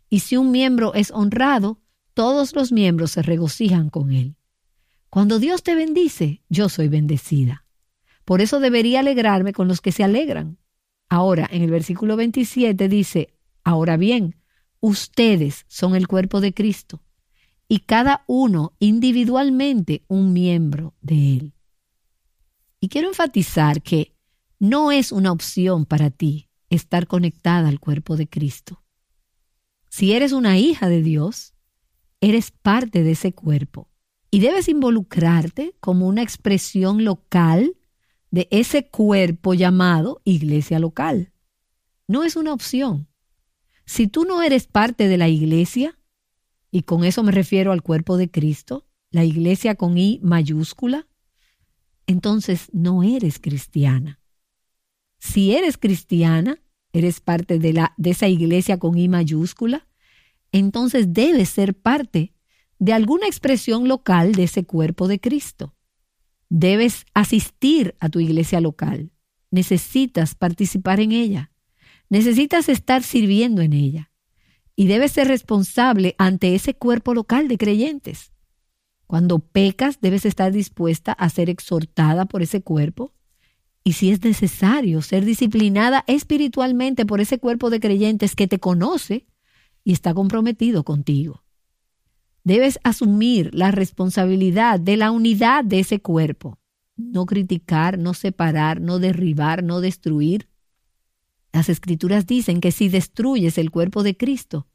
Y 0.09 0.21
si 0.21 0.37
un 0.37 0.50
miembro 0.50 0.94
es 0.94 1.11
honrado, 1.11 1.80
todos 2.14 2.54
los 2.54 2.73
miembros 2.73 3.12
se 3.12 3.23
regocijan 3.23 3.88
con 3.88 4.12
él. 4.12 4.37
Cuando 5.09 5.38
Dios 5.38 5.62
te 5.62 5.75
bendice, 5.75 6.42
yo 6.49 6.68
soy 6.68 6.88
bendecida. 6.88 7.64
Por 8.25 8.40
eso 8.40 8.61
debería 8.61 9.00
alegrarme 9.00 9.52
con 9.52 9.68
los 9.68 9.80
que 9.80 9.92
se 9.92 10.04
alegran. 10.04 10.59
Ahora, 11.09 11.49
en 11.50 11.62
el 11.62 11.71
versículo 11.71 12.16
27 12.16 12.88
dice, 12.88 13.35
ahora 13.64 13.97
bien, 13.97 14.37
ustedes 14.80 15.64
son 15.68 15.94
el 15.94 16.09
cuerpo 16.09 16.40
de 16.40 16.54
Cristo 16.54 17.02
y 17.68 17.80
cada 17.80 18.25
uno 18.26 18.75
individualmente 18.78 20.02
un 20.09 20.32
miembro 20.32 20.94
de 21.00 21.37
Él. 21.37 21.52
Y 22.80 22.88
quiero 22.88 23.09
enfatizar 23.09 23.82
que 23.82 24.12
no 24.62 24.92
es 24.92 25.11
una 25.11 25.33
opción 25.33 25.87
para 25.87 26.11
ti 26.11 26.49
estar 26.71 27.09
conectada 27.09 27.69
al 27.69 27.81
cuerpo 27.81 28.16
de 28.16 28.28
Cristo. 28.28 28.85
Si 29.88 30.12
eres 30.12 30.31
una 30.31 30.57
hija 30.57 30.88
de 30.88 31.02
Dios, 31.02 31.54
eres 32.21 32.52
parte 32.52 33.02
de 33.02 33.11
ese 33.11 33.33
cuerpo 33.33 33.90
y 34.31 34.38
debes 34.38 34.69
involucrarte 34.69 35.75
como 35.81 36.07
una 36.07 36.23
expresión 36.23 37.04
local 37.04 37.76
de 38.31 38.47
ese 38.52 38.88
cuerpo 38.88 39.54
llamado 39.54 40.23
iglesia 40.23 40.78
local. 40.78 41.33
No 42.07 42.23
es 42.23 42.37
una 42.37 42.52
opción. 42.52 43.09
Si 43.85 44.07
tú 44.07 44.25
no 44.25 44.45
eres 44.45 44.69
parte 44.69 45.09
de 45.09 45.19
la 45.19 45.28
iglesia, 45.28 45.99
y 46.71 46.83
con 46.83 47.02
eso 47.02 47.25
me 47.25 47.33
refiero 47.33 47.73
al 47.73 47.83
cuerpo 47.83 48.16
de 48.16 48.31
Cristo, 48.31 48.87
la 49.11 49.25
iglesia 49.25 49.75
con 49.75 49.99
I 49.99 50.21
mayúscula, 50.23 51.09
entonces 52.07 52.69
no 52.73 53.02
eres 53.02 53.40
cristiana. 53.40 54.22
Si 55.25 55.55
eres 55.55 55.79
cristiana, 55.79 56.61
eres 56.93 57.21
parte 57.21 57.61
de, 57.61 57.73
la, 57.73 57.95
de 57.97 58.11
esa 58.11 58.26
iglesia 58.26 58.81
con 58.81 58.99
I 58.99 59.09
mayúscula, 59.09 59.87
entonces 60.50 61.12
debes 61.12 61.49
ser 61.49 61.75
parte 61.75 62.35
de 62.81 62.93
alguna 62.93 63.29
expresión 63.29 63.87
local 63.87 64.33
de 64.33 64.43
ese 64.43 64.64
cuerpo 64.64 65.07
de 65.07 65.21
Cristo. 65.21 65.76
Debes 66.49 67.07
asistir 67.14 67.95
a 68.00 68.09
tu 68.09 68.19
iglesia 68.19 68.61
local. 68.61 69.12
Necesitas 69.52 70.35
participar 70.35 70.99
en 70.99 71.12
ella. 71.12 71.52
Necesitas 72.11 72.69
estar 72.69 73.05
sirviendo 73.05 73.62
en 73.62 73.75
ella 73.75 74.11
y 74.75 74.88
debes 74.88 75.12
ser 75.12 75.29
responsable 75.29 76.17
ante 76.19 76.57
ese 76.57 76.75
cuerpo 76.75 77.14
local 77.14 77.47
de 77.47 77.59
creyentes. 77.59 78.33
Cuando 79.07 79.38
pecas, 79.38 80.00
debes 80.00 80.26
estar 80.26 80.50
dispuesta 80.50 81.12
a 81.12 81.31
ser 81.31 81.49
exhortada 81.49 82.26
por 82.26 82.43
ese 82.43 82.61
cuerpo 82.61 83.14
y 83.85 83.93
si 83.93 84.11
es 84.11 84.23
necesario 84.23 85.03
ser 85.03 85.25
disciplinada 85.25 86.05
espiritualmente 86.07 87.05
por 87.05 87.21
ese 87.21 87.39
cuerpo 87.39 87.71
de 87.71 87.81
creyentes 87.81 88.37
que 88.37 88.47
te 88.47 88.59
conoce 88.59 89.27
y 89.85 89.93
está 89.93 90.15
comprometido 90.15 90.85
contigo. 90.85 91.43
Debes 92.45 92.79
asumir 92.85 93.55
la 93.55 93.71
responsabilidad 93.71 94.79
de 94.79 94.97
la 94.97 95.11
unidad 95.11 95.65
de 95.65 95.81
ese 95.81 96.01
cuerpo. 96.01 96.59
No 96.97 97.27
criticar, 97.27 97.99
no 97.99 98.15
separar, 98.15 98.81
no 98.81 98.99
derribar, 98.99 99.62
no 99.65 99.81
destruir. 99.81 100.49
Las 101.53 101.69
escrituras 101.69 102.27
dicen 102.27 102.61
que 102.61 102.73
si 102.73 102.89
destruyes 102.89 103.59
el 103.59 103.71
cuerpo 103.71 104.03
de 104.03 104.17
Cristo, 104.17 104.69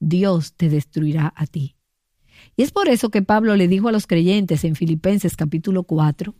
Dios 0.00 0.54
te 0.54 0.68
destruirá 0.68 1.32
a 1.36 1.46
ti. 1.46 1.76
Y 2.56 2.62
es 2.62 2.72
por 2.72 2.88
eso 2.88 3.10
que 3.10 3.22
Pablo 3.22 3.54
le 3.56 3.68
dijo 3.68 3.88
a 3.88 3.92
los 3.92 4.06
creyentes 4.06 4.64
en 4.64 4.74
Filipenses 4.74 5.36
capítulo 5.36 5.84
4 5.84 6.34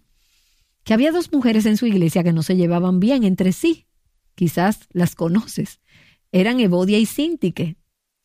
que 0.84 0.94
había 0.94 1.12
dos 1.12 1.32
mujeres 1.32 1.66
en 1.66 1.76
su 1.76 1.86
iglesia 1.86 2.24
que 2.24 2.32
no 2.32 2.42
se 2.42 2.56
llevaban 2.56 3.00
bien 3.00 3.24
entre 3.24 3.52
sí. 3.52 3.86
Quizás 4.34 4.80
las 4.92 5.14
conoces. 5.14 5.80
Eran 6.32 6.60
Evodia 6.60 6.98
y 6.98 7.06
Sintique. 7.06 7.76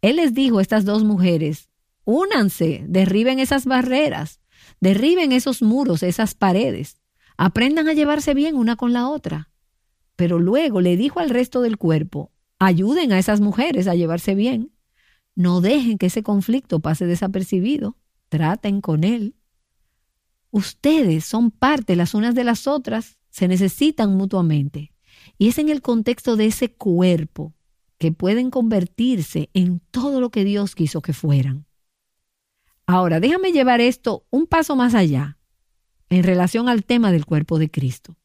Él 0.01 0.17
les 0.17 0.33
dijo 0.33 0.59
a 0.59 0.61
estas 0.61 0.85
dos 0.85 1.03
mujeres, 1.03 1.69
únanse, 2.05 2.85
derriben 2.87 3.39
esas 3.39 3.65
barreras, 3.65 4.39
derriben 4.79 5.31
esos 5.31 5.61
muros, 5.61 6.03
esas 6.03 6.35
paredes, 6.35 6.97
aprendan 7.35 7.87
a 7.87 7.93
llevarse 7.93 8.33
bien 8.33 8.55
una 8.55 8.75
con 8.75 8.93
la 8.93 9.07
otra. 9.09 9.49
Pero 10.15 10.39
luego 10.39 10.81
le 10.81 10.97
dijo 10.97 11.19
al 11.19 11.29
resto 11.29 11.61
del 11.61 11.77
cuerpo, 11.77 12.31
ayuden 12.59 13.11
a 13.11 13.19
esas 13.19 13.41
mujeres 13.41 13.87
a 13.87 13.95
llevarse 13.95 14.35
bien. 14.35 14.71
No 15.35 15.61
dejen 15.61 15.97
que 15.97 16.07
ese 16.07 16.23
conflicto 16.23 16.79
pase 16.79 17.05
desapercibido, 17.05 17.97
traten 18.29 18.81
con 18.81 19.03
él. 19.03 19.35
Ustedes 20.57 21.23
son 21.23 21.51
parte 21.51 21.95
las 21.95 22.15
unas 22.15 22.33
de 22.33 22.43
las 22.43 22.65
otras, 22.65 23.19
se 23.29 23.47
necesitan 23.47 24.17
mutuamente. 24.17 24.91
Y 25.37 25.49
es 25.49 25.59
en 25.59 25.69
el 25.69 25.83
contexto 25.83 26.35
de 26.35 26.47
ese 26.47 26.73
cuerpo 26.73 27.53
que 27.99 28.11
pueden 28.11 28.49
convertirse 28.49 29.51
en 29.53 29.81
todo 29.91 30.19
lo 30.19 30.31
que 30.31 30.43
Dios 30.43 30.73
quiso 30.73 31.03
que 31.03 31.13
fueran. 31.13 31.67
Ahora, 32.87 33.19
déjame 33.19 33.51
llevar 33.51 33.81
esto 33.81 34.25
un 34.31 34.47
paso 34.47 34.75
más 34.75 34.95
allá 34.95 35.37
en 36.09 36.23
relación 36.23 36.69
al 36.69 36.85
tema 36.85 37.11
del 37.11 37.27
cuerpo 37.27 37.59
de 37.59 37.69
Cristo, 37.69 38.17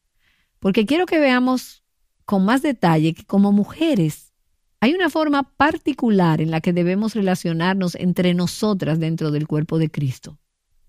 porque 0.57 0.87
quiero 0.87 1.05
que 1.05 1.19
veamos 1.19 1.83
con 2.25 2.45
más 2.45 2.63
detalle 2.63 3.13
que 3.13 3.25
como 3.25 3.51
mujeres 3.51 4.33
hay 4.79 4.95
una 4.95 5.11
forma 5.11 5.43
particular 5.55 6.41
en 6.41 6.49
la 6.49 6.61
que 6.61 6.73
debemos 6.73 7.13
relacionarnos 7.13 7.93
entre 7.93 8.33
nosotras 8.33 8.97
dentro 8.97 9.29
del 9.29 9.47
cuerpo 9.47 9.77
de 9.77 9.91
Cristo, 9.91 10.39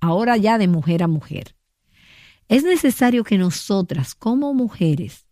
ahora 0.04 0.36
ya 0.36 0.58
de 0.58 0.68
mujer 0.68 1.02
a 1.02 1.08
mujer. 1.08 1.56
Es 2.48 2.62
necesario 2.62 3.24
que 3.24 3.38
nosotras 3.38 4.14
como 4.14 4.54
mujeres 4.54 5.26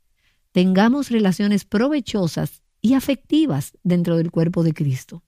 tengamos 0.53 1.11
relaciones 1.11 1.65
provechosas 1.65 2.63
y 2.81 2.95
afectivas 2.95 3.73
dentro 3.83 4.17
del 4.17 4.31
cuerpo 4.31 4.63
de 4.63 4.73
Cristo. 4.73 5.23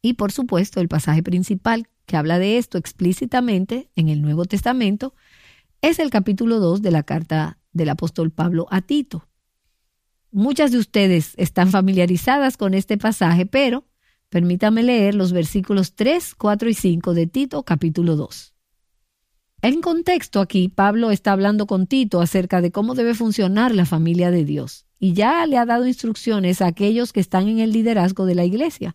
Y 0.00 0.14
por 0.14 0.32
supuesto, 0.32 0.80
el 0.80 0.88
pasaje 0.88 1.22
principal 1.22 1.88
que 2.06 2.16
habla 2.16 2.38
de 2.38 2.58
esto 2.58 2.78
explícitamente 2.78 3.90
en 3.96 4.08
el 4.08 4.22
Nuevo 4.22 4.44
Testamento 4.44 5.14
es 5.82 5.98
el 5.98 6.10
capítulo 6.10 6.60
2 6.60 6.82
de 6.82 6.90
la 6.90 7.02
carta 7.02 7.58
del 7.72 7.88
apóstol 7.90 8.30
Pablo 8.30 8.66
a 8.70 8.80
Tito. 8.80 9.28
Muchas 10.30 10.72
de 10.72 10.78
ustedes 10.78 11.32
están 11.36 11.70
familiarizadas 11.70 12.56
con 12.56 12.74
este 12.74 12.98
pasaje, 12.98 13.46
pero 13.46 13.86
permítame 14.28 14.82
leer 14.82 15.14
los 15.14 15.32
versículos 15.32 15.94
3, 15.94 16.34
4 16.34 16.68
y 16.68 16.74
5 16.74 17.14
de 17.14 17.26
Tito 17.26 17.62
capítulo 17.62 18.16
2. 18.16 18.57
En 19.60 19.80
contexto 19.80 20.40
aquí, 20.40 20.68
Pablo 20.68 21.10
está 21.10 21.32
hablando 21.32 21.66
con 21.66 21.88
Tito 21.88 22.20
acerca 22.20 22.60
de 22.60 22.70
cómo 22.70 22.94
debe 22.94 23.14
funcionar 23.14 23.74
la 23.74 23.86
familia 23.86 24.30
de 24.30 24.44
Dios. 24.44 24.86
Y 25.00 25.14
ya 25.14 25.44
le 25.46 25.58
ha 25.58 25.66
dado 25.66 25.86
instrucciones 25.88 26.62
a 26.62 26.68
aquellos 26.68 27.12
que 27.12 27.18
están 27.18 27.48
en 27.48 27.58
el 27.58 27.72
liderazgo 27.72 28.24
de 28.24 28.36
la 28.36 28.44
iglesia, 28.44 28.94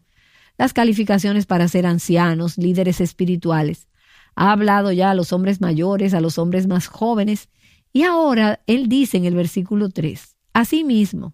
las 0.58 0.72
calificaciones 0.72 1.46
para 1.46 1.68
ser 1.68 1.86
ancianos, 1.86 2.58
líderes 2.58 3.02
espirituales. 3.02 3.90
Ha 4.36 4.54
hablado 4.54 4.94
ya 4.94 5.12
a 5.12 5.16
los 5.16 5.34
hombres 5.34 5.60
mayores, 5.60 6.14
a 6.14 6.22
los 6.22 6.38
hombres 6.38 6.66
más 6.66 6.88
jóvenes, 6.88 7.50
y 7.92 8.04
ahora 8.04 8.62
él 8.66 8.88
dice 8.88 9.18
en 9.18 9.26
el 9.26 9.36
versículo 9.36 9.90
3, 9.90 10.38
Asimismo, 10.54 11.34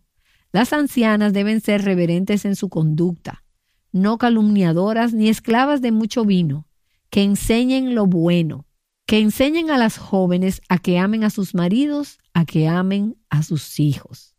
las 0.51 0.73
ancianas 0.73 1.33
deben 1.33 1.61
ser 1.61 1.83
reverentes 1.83 2.45
en 2.45 2.55
su 2.55 2.69
conducta, 2.69 3.43
no 3.91 4.17
calumniadoras 4.17 5.13
ni 5.13 5.29
esclavas 5.29 5.81
de 5.83 5.91
mucho 5.91 6.25
vino, 6.25 6.67
que 7.11 7.21
enseñen 7.21 7.93
lo 7.93 8.07
bueno 8.07 8.65
que 9.09 9.17
enseñen 9.17 9.71
a 9.71 9.79
las 9.79 9.97
jóvenes 9.97 10.61
a 10.69 10.77
que 10.77 10.99
amen 10.99 11.23
a 11.23 11.31
sus 11.31 11.55
maridos, 11.55 12.19
a 12.35 12.45
que 12.45 12.67
amen 12.67 13.17
a 13.31 13.41
sus 13.41 13.79
hijos. 13.79 14.35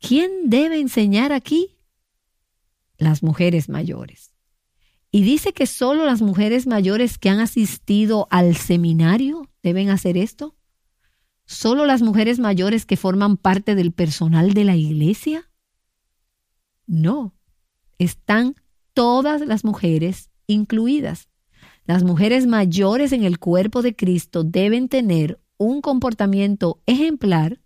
¿Quién 0.00 0.50
debe 0.50 0.80
enseñar 0.80 1.30
aquí? 1.30 1.78
Las 2.98 3.22
mujeres 3.22 3.68
mayores. 3.68 4.34
Y 5.12 5.22
dice 5.22 5.52
que 5.52 5.68
solo 5.68 6.04
las 6.04 6.22
mujeres 6.22 6.66
mayores 6.66 7.18
que 7.18 7.28
han 7.28 7.38
asistido 7.38 8.26
al 8.32 8.56
seminario 8.56 9.48
deben 9.62 9.90
hacer 9.90 10.16
esto. 10.16 10.56
¿Solo 11.46 11.86
las 11.86 12.02
mujeres 12.02 12.40
mayores 12.40 12.84
que 12.84 12.96
forman 12.96 13.36
parte 13.36 13.76
del 13.76 13.92
personal 13.92 14.54
de 14.54 14.64
la 14.64 14.74
iglesia? 14.74 15.52
No, 16.88 17.32
están 17.96 18.56
todas 18.92 19.40
las 19.46 19.64
mujeres 19.64 20.30
incluidas. 20.48 21.28
Las 21.84 22.04
mujeres 22.04 22.46
mayores 22.46 23.12
en 23.12 23.24
el 23.24 23.38
cuerpo 23.38 23.82
de 23.82 23.96
Cristo 23.96 24.44
deben 24.44 24.88
tener 24.88 25.40
un 25.56 25.80
comportamiento 25.80 26.80
ejemplar 26.86 27.60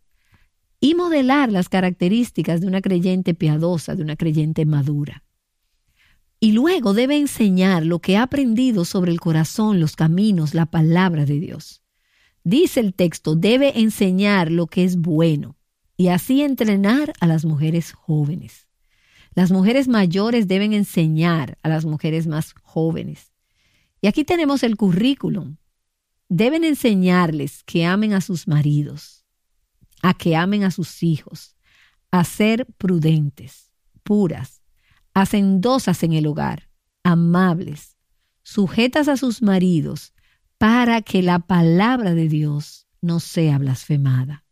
y 0.81 0.95
modelar 0.95 1.53
las 1.53 1.69
características 1.69 2.61
de 2.61 2.67
una 2.67 2.81
creyente 2.81 3.35
piadosa, 3.35 3.95
de 3.95 4.03
una 4.03 4.17
creyente 4.17 4.65
madura. 4.65 5.23
Y 6.41 6.53
luego 6.53 6.93
debe 6.93 7.17
enseñar 7.17 7.85
lo 7.85 7.99
que 7.99 8.17
ha 8.17 8.23
aprendido 8.23 8.85
sobre 8.85 9.11
el 9.11 9.21
corazón, 9.21 9.81
los 9.81 9.97
caminos, 9.97 10.55
la 10.55 10.67
palabra 10.67 11.25
de 11.25 11.39
Dios. 11.41 11.83
Dice 12.45 12.81
el 12.81 12.95
texto, 12.95 13.35
debe 13.35 13.81
enseñar 13.81 14.51
lo 14.51 14.67
que 14.67 14.85
es 14.85 14.97
bueno 14.97 15.57
y 15.97 16.09
así 16.09 16.43
entrenar 16.43 17.13
a 17.21 17.27
las 17.27 17.45
mujeres 17.45 17.93
jóvenes. 17.93 18.67
Las 19.35 19.51
mujeres 19.51 19.89
mayores 19.89 20.47
deben 20.47 20.73
enseñar 20.73 21.59
a 21.63 21.69
las 21.69 21.85
mujeres 21.85 22.27
más 22.27 22.55
jóvenes. 22.63 23.33
Y 24.01 24.07
aquí 24.07 24.25
tenemos 24.25 24.63
el 24.63 24.77
currículum. 24.77 25.57
Deben 26.29 26.65
enseñarles 26.65 27.63
que 27.65 27.87
amen 27.87 28.13
a 28.13 28.21
sus 28.21 28.49
maridos, 28.49 29.25
a 30.03 30.15
que 30.15 30.37
amen 30.37 30.65
a 30.65 30.71
sus 30.71 31.03
hijos, 31.03 31.57
a 32.11 32.25
ser 32.25 32.67
prudentes, 32.79 33.73
puras, 34.03 34.63
hacendosas 35.15 36.03
en 36.03 36.13
el 36.13 36.27
hogar, 36.27 36.69
amables, 37.03 37.97
sujetas 38.43 39.09
a 39.09 39.17
sus 39.17 39.43
maridos, 39.43 40.13
para 40.59 41.03
que 41.03 41.23
la 41.23 41.39
palabra 41.41 42.15
de 42.15 42.29
Dios 42.29 42.87
no 43.01 43.21
sea 43.21 43.59
blasfemada. 43.59 44.45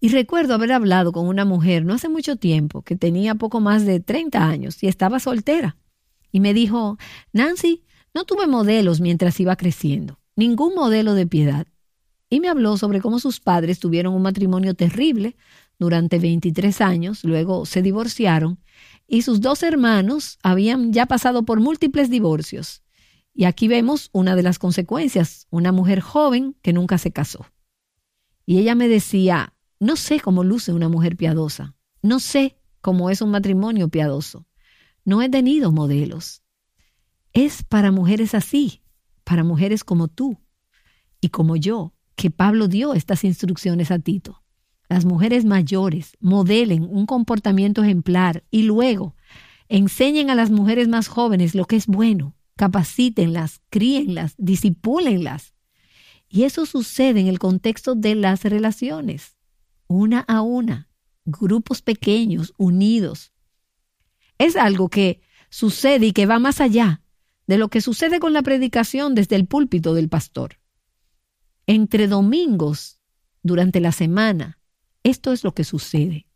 Y 0.00 0.08
recuerdo 0.08 0.54
haber 0.54 0.72
hablado 0.72 1.12
con 1.12 1.26
una 1.26 1.44
mujer 1.44 1.84
no 1.84 1.92
hace 1.92 2.08
mucho 2.08 2.36
tiempo 2.36 2.82
que 2.82 2.96
tenía 2.96 3.34
poco 3.34 3.60
más 3.60 3.84
de 3.84 4.00
30 4.00 4.48
años 4.48 4.82
y 4.82 4.88
estaba 4.88 5.20
soltera. 5.20 5.76
Y 6.32 6.40
me 6.40 6.54
dijo, 6.54 6.96
Nancy, 7.32 7.84
no 8.14 8.24
tuve 8.24 8.46
modelos 8.46 9.00
mientras 9.00 9.38
iba 9.40 9.56
creciendo, 9.56 10.18
ningún 10.36 10.74
modelo 10.74 11.14
de 11.14 11.26
piedad. 11.26 11.66
Y 12.28 12.40
me 12.40 12.48
habló 12.48 12.76
sobre 12.76 13.00
cómo 13.00 13.18
sus 13.18 13.40
padres 13.40 13.80
tuvieron 13.80 14.14
un 14.14 14.22
matrimonio 14.22 14.74
terrible 14.74 15.36
durante 15.78 16.18
23 16.18 16.80
años, 16.80 17.24
luego 17.24 17.66
se 17.66 17.82
divorciaron, 17.82 18.58
y 19.06 19.22
sus 19.22 19.40
dos 19.40 19.62
hermanos 19.62 20.38
habían 20.42 20.92
ya 20.92 21.06
pasado 21.06 21.44
por 21.44 21.60
múltiples 21.60 22.10
divorcios. 22.10 22.82
Y 23.32 23.44
aquí 23.44 23.68
vemos 23.68 24.10
una 24.12 24.36
de 24.36 24.42
las 24.42 24.58
consecuencias, 24.58 25.46
una 25.50 25.72
mujer 25.72 26.00
joven 26.00 26.56
que 26.62 26.72
nunca 26.72 26.98
se 26.98 27.12
casó. 27.12 27.46
Y 28.44 28.58
ella 28.58 28.74
me 28.74 28.88
decía, 28.88 29.54
no 29.78 29.96
sé 29.96 30.20
cómo 30.20 30.44
luce 30.44 30.72
una 30.72 30.88
mujer 30.88 31.16
piadosa, 31.16 31.74
no 32.02 32.20
sé 32.20 32.56
cómo 32.80 33.10
es 33.10 33.22
un 33.22 33.30
matrimonio 33.30 33.88
piadoso, 33.88 34.46
no 35.04 35.22
he 35.22 35.28
tenido 35.28 35.72
modelos 35.72 36.42
es 37.44 37.62
para 37.62 37.90
mujeres 37.90 38.34
así, 38.34 38.82
para 39.24 39.44
mujeres 39.44 39.84
como 39.84 40.08
tú 40.08 40.38
y 41.20 41.28
como 41.28 41.56
yo, 41.56 41.94
que 42.16 42.30
Pablo 42.30 42.68
dio 42.68 42.94
estas 42.94 43.24
instrucciones 43.24 43.90
a 43.90 43.98
Tito. 43.98 44.42
Las 44.88 45.04
mujeres 45.04 45.44
mayores 45.44 46.12
modelen 46.20 46.84
un 46.84 47.06
comportamiento 47.06 47.82
ejemplar 47.82 48.44
y 48.50 48.62
luego 48.62 49.14
enseñen 49.68 50.30
a 50.30 50.34
las 50.34 50.50
mujeres 50.50 50.88
más 50.88 51.08
jóvenes 51.08 51.54
lo 51.54 51.64
que 51.64 51.76
es 51.76 51.86
bueno, 51.86 52.34
capacítenlas, 52.56 53.60
críenlas, 53.70 54.34
disipúlenlas. 54.36 55.54
Y 56.28 56.42
eso 56.42 56.66
sucede 56.66 57.20
en 57.20 57.26
el 57.26 57.38
contexto 57.38 57.94
de 57.94 58.14
las 58.16 58.44
relaciones, 58.44 59.36
una 59.86 60.20
a 60.20 60.42
una, 60.42 60.88
grupos 61.24 61.82
pequeños, 61.82 62.52
unidos. 62.56 63.32
Es 64.38 64.56
algo 64.56 64.88
que 64.88 65.20
sucede 65.50 66.06
y 66.06 66.12
que 66.12 66.26
va 66.26 66.38
más 66.38 66.60
allá 66.60 66.99
de 67.50 67.58
lo 67.58 67.68
que 67.68 67.80
sucede 67.80 68.20
con 68.20 68.32
la 68.32 68.42
predicación 68.42 69.16
desde 69.16 69.34
el 69.34 69.44
púlpito 69.44 69.92
del 69.92 70.08
pastor. 70.08 70.60
Entre 71.66 72.06
domingos, 72.06 73.00
durante 73.42 73.80
la 73.80 73.90
semana, 73.90 74.60
esto 75.02 75.32
es 75.32 75.42
lo 75.42 75.52
que 75.52 75.64
sucede. 75.64 76.28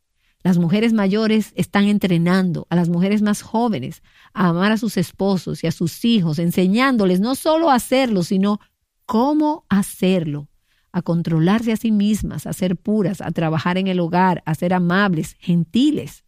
Las 0.42 0.58
mujeres 0.58 0.92
mayores 0.92 1.52
están 1.54 1.84
entrenando 1.84 2.66
a 2.68 2.74
las 2.74 2.88
mujeres 2.88 3.22
más 3.22 3.42
jóvenes 3.42 4.02
a 4.32 4.48
amar 4.48 4.72
a 4.72 4.76
sus 4.76 4.96
esposos 4.96 5.62
y 5.62 5.68
a 5.68 5.70
sus 5.70 6.04
hijos, 6.04 6.40
enseñándoles 6.40 7.20
no 7.20 7.36
solo 7.36 7.70
a 7.70 7.76
hacerlo, 7.76 8.24
sino 8.24 8.58
cómo 9.06 9.66
hacerlo, 9.68 10.48
a 10.90 11.00
controlarse 11.00 11.70
a 11.70 11.76
sí 11.76 11.92
mismas, 11.92 12.44
a 12.44 12.52
ser 12.52 12.76
puras, 12.76 13.20
a 13.20 13.30
trabajar 13.30 13.78
en 13.78 13.86
el 13.86 14.00
hogar, 14.00 14.42
a 14.46 14.56
ser 14.56 14.74
amables, 14.74 15.36
gentiles. 15.38 16.24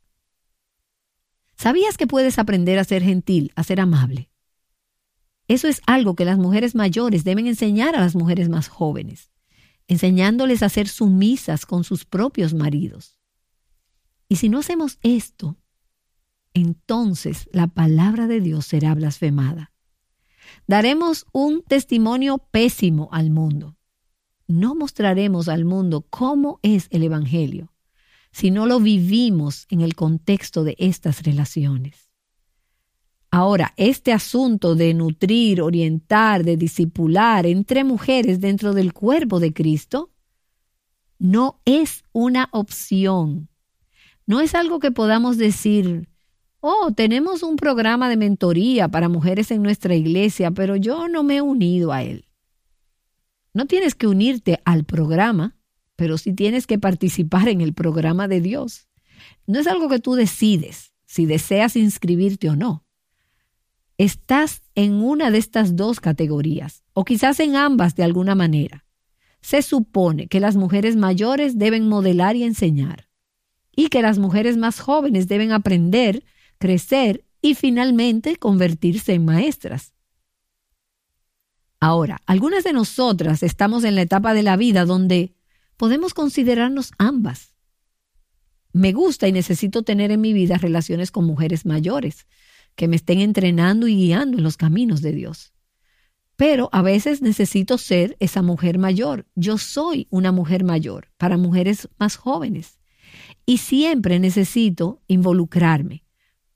¿Sabías 1.56 1.96
que 1.96 2.06
puedes 2.06 2.38
aprender 2.38 2.78
a 2.78 2.84
ser 2.84 3.02
gentil, 3.02 3.50
a 3.56 3.64
ser 3.64 3.80
amable? 3.80 4.30
Eso 5.48 5.68
es 5.68 5.80
algo 5.86 6.16
que 6.16 6.24
las 6.24 6.38
mujeres 6.38 6.74
mayores 6.74 7.24
deben 7.24 7.46
enseñar 7.46 7.94
a 7.94 8.00
las 8.00 8.16
mujeres 8.16 8.48
más 8.48 8.68
jóvenes, 8.68 9.30
enseñándoles 9.86 10.62
a 10.62 10.68
ser 10.68 10.88
sumisas 10.88 11.66
con 11.66 11.84
sus 11.84 12.04
propios 12.04 12.52
maridos. 12.52 13.18
Y 14.28 14.36
si 14.36 14.48
no 14.48 14.58
hacemos 14.58 14.98
esto, 15.02 15.56
entonces 16.52 17.48
la 17.52 17.68
palabra 17.68 18.26
de 18.26 18.40
Dios 18.40 18.66
será 18.66 18.94
blasfemada. 18.94 19.72
Daremos 20.66 21.26
un 21.32 21.62
testimonio 21.62 22.38
pésimo 22.38 23.08
al 23.12 23.30
mundo. 23.30 23.76
No 24.48 24.74
mostraremos 24.74 25.48
al 25.48 25.64
mundo 25.64 26.06
cómo 26.08 26.60
es 26.62 26.88
el 26.90 27.02
Evangelio, 27.02 27.72
si 28.32 28.50
no 28.50 28.66
lo 28.66 28.80
vivimos 28.80 29.66
en 29.70 29.80
el 29.80 29.94
contexto 29.94 30.64
de 30.64 30.76
estas 30.78 31.22
relaciones. 31.22 32.05
Ahora, 33.38 33.74
este 33.76 34.14
asunto 34.14 34.76
de 34.76 34.94
nutrir, 34.94 35.60
orientar, 35.60 36.42
de 36.42 36.56
discipular 36.56 37.44
entre 37.44 37.84
mujeres 37.84 38.40
dentro 38.40 38.72
del 38.72 38.94
cuerpo 38.94 39.40
de 39.40 39.52
Cristo 39.52 40.10
no 41.18 41.60
es 41.66 42.02
una 42.12 42.48
opción. 42.52 43.50
No 44.24 44.40
es 44.40 44.54
algo 44.54 44.78
que 44.78 44.90
podamos 44.90 45.36
decir, 45.36 46.08
oh, 46.60 46.92
tenemos 46.96 47.42
un 47.42 47.56
programa 47.56 48.08
de 48.08 48.16
mentoría 48.16 48.88
para 48.88 49.10
mujeres 49.10 49.50
en 49.50 49.62
nuestra 49.62 49.94
iglesia, 49.94 50.50
pero 50.50 50.74
yo 50.74 51.06
no 51.06 51.22
me 51.22 51.36
he 51.36 51.42
unido 51.42 51.92
a 51.92 52.04
él. 52.04 52.24
No 53.52 53.66
tienes 53.66 53.94
que 53.94 54.06
unirte 54.06 54.62
al 54.64 54.84
programa, 54.84 55.58
pero 55.94 56.16
sí 56.16 56.32
tienes 56.32 56.66
que 56.66 56.78
participar 56.78 57.50
en 57.50 57.60
el 57.60 57.74
programa 57.74 58.28
de 58.28 58.40
Dios. 58.40 58.88
No 59.46 59.58
es 59.58 59.66
algo 59.66 59.90
que 59.90 59.98
tú 59.98 60.14
decides 60.14 60.94
si 61.04 61.26
deseas 61.26 61.76
inscribirte 61.76 62.48
o 62.48 62.56
no 62.56 62.85
estás 63.98 64.62
en 64.74 64.94
una 64.94 65.30
de 65.30 65.38
estas 65.38 65.76
dos 65.76 66.00
categorías, 66.00 66.84
o 66.92 67.04
quizás 67.04 67.40
en 67.40 67.56
ambas 67.56 67.94
de 67.94 68.04
alguna 68.04 68.34
manera. 68.34 68.84
Se 69.40 69.62
supone 69.62 70.28
que 70.28 70.40
las 70.40 70.56
mujeres 70.56 70.96
mayores 70.96 71.58
deben 71.58 71.88
modelar 71.88 72.36
y 72.36 72.44
enseñar, 72.44 73.08
y 73.74 73.88
que 73.88 74.02
las 74.02 74.18
mujeres 74.18 74.56
más 74.56 74.80
jóvenes 74.80 75.28
deben 75.28 75.52
aprender, 75.52 76.24
crecer 76.58 77.24
y 77.40 77.54
finalmente 77.54 78.36
convertirse 78.36 79.14
en 79.14 79.24
maestras. 79.24 79.92
Ahora, 81.78 82.20
algunas 82.26 82.64
de 82.64 82.72
nosotras 82.72 83.42
estamos 83.42 83.84
en 83.84 83.94
la 83.94 84.02
etapa 84.02 84.34
de 84.34 84.42
la 84.42 84.56
vida 84.56 84.84
donde 84.84 85.34
podemos 85.76 86.14
considerarnos 86.14 86.92
ambas. 86.98 87.54
Me 88.72 88.92
gusta 88.92 89.28
y 89.28 89.32
necesito 89.32 89.82
tener 89.82 90.10
en 90.10 90.20
mi 90.20 90.32
vida 90.32 90.56
relaciones 90.56 91.10
con 91.10 91.24
mujeres 91.24 91.64
mayores, 91.66 92.26
que 92.76 92.88
me 92.88 92.96
estén 92.96 93.20
entrenando 93.20 93.88
y 93.88 93.96
guiando 93.96 94.38
en 94.38 94.44
los 94.44 94.56
caminos 94.56 95.00
de 95.00 95.12
Dios. 95.12 95.52
Pero 96.36 96.68
a 96.72 96.82
veces 96.82 97.22
necesito 97.22 97.78
ser 97.78 98.16
esa 98.20 98.42
mujer 98.42 98.78
mayor. 98.78 99.26
Yo 99.34 99.56
soy 99.56 100.06
una 100.10 100.32
mujer 100.32 100.64
mayor 100.64 101.08
para 101.16 101.38
mujeres 101.38 101.88
más 101.98 102.16
jóvenes. 102.16 102.78
Y 103.46 103.58
siempre 103.58 104.18
necesito 104.18 105.02
involucrarme. 105.06 106.04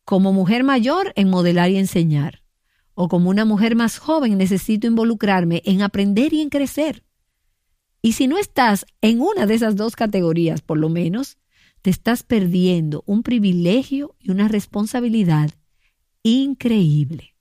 Como 0.04 0.32
mujer 0.34 0.64
mayor 0.64 1.12
en 1.16 1.30
modelar 1.30 1.70
y 1.70 1.78
enseñar. 1.78 2.42
O 2.94 3.08
como 3.08 3.30
una 3.30 3.46
mujer 3.46 3.74
más 3.74 3.98
joven 3.98 4.36
necesito 4.36 4.86
involucrarme 4.86 5.62
en 5.64 5.80
aprender 5.80 6.34
y 6.34 6.42
en 6.42 6.50
crecer. 6.50 7.02
Y 8.02 8.12
si 8.12 8.28
no 8.28 8.36
estás 8.36 8.84
en 9.00 9.20
una 9.20 9.46
de 9.46 9.54
esas 9.54 9.76
dos 9.76 9.96
categorías, 9.96 10.60
por 10.60 10.76
lo 10.76 10.90
menos, 10.90 11.38
te 11.80 11.88
estás 11.88 12.22
perdiendo 12.22 13.02
un 13.06 13.22
privilegio 13.22 14.16
y 14.18 14.30
una 14.30 14.48
responsabilidad 14.48 15.50
increíble. 16.22 17.34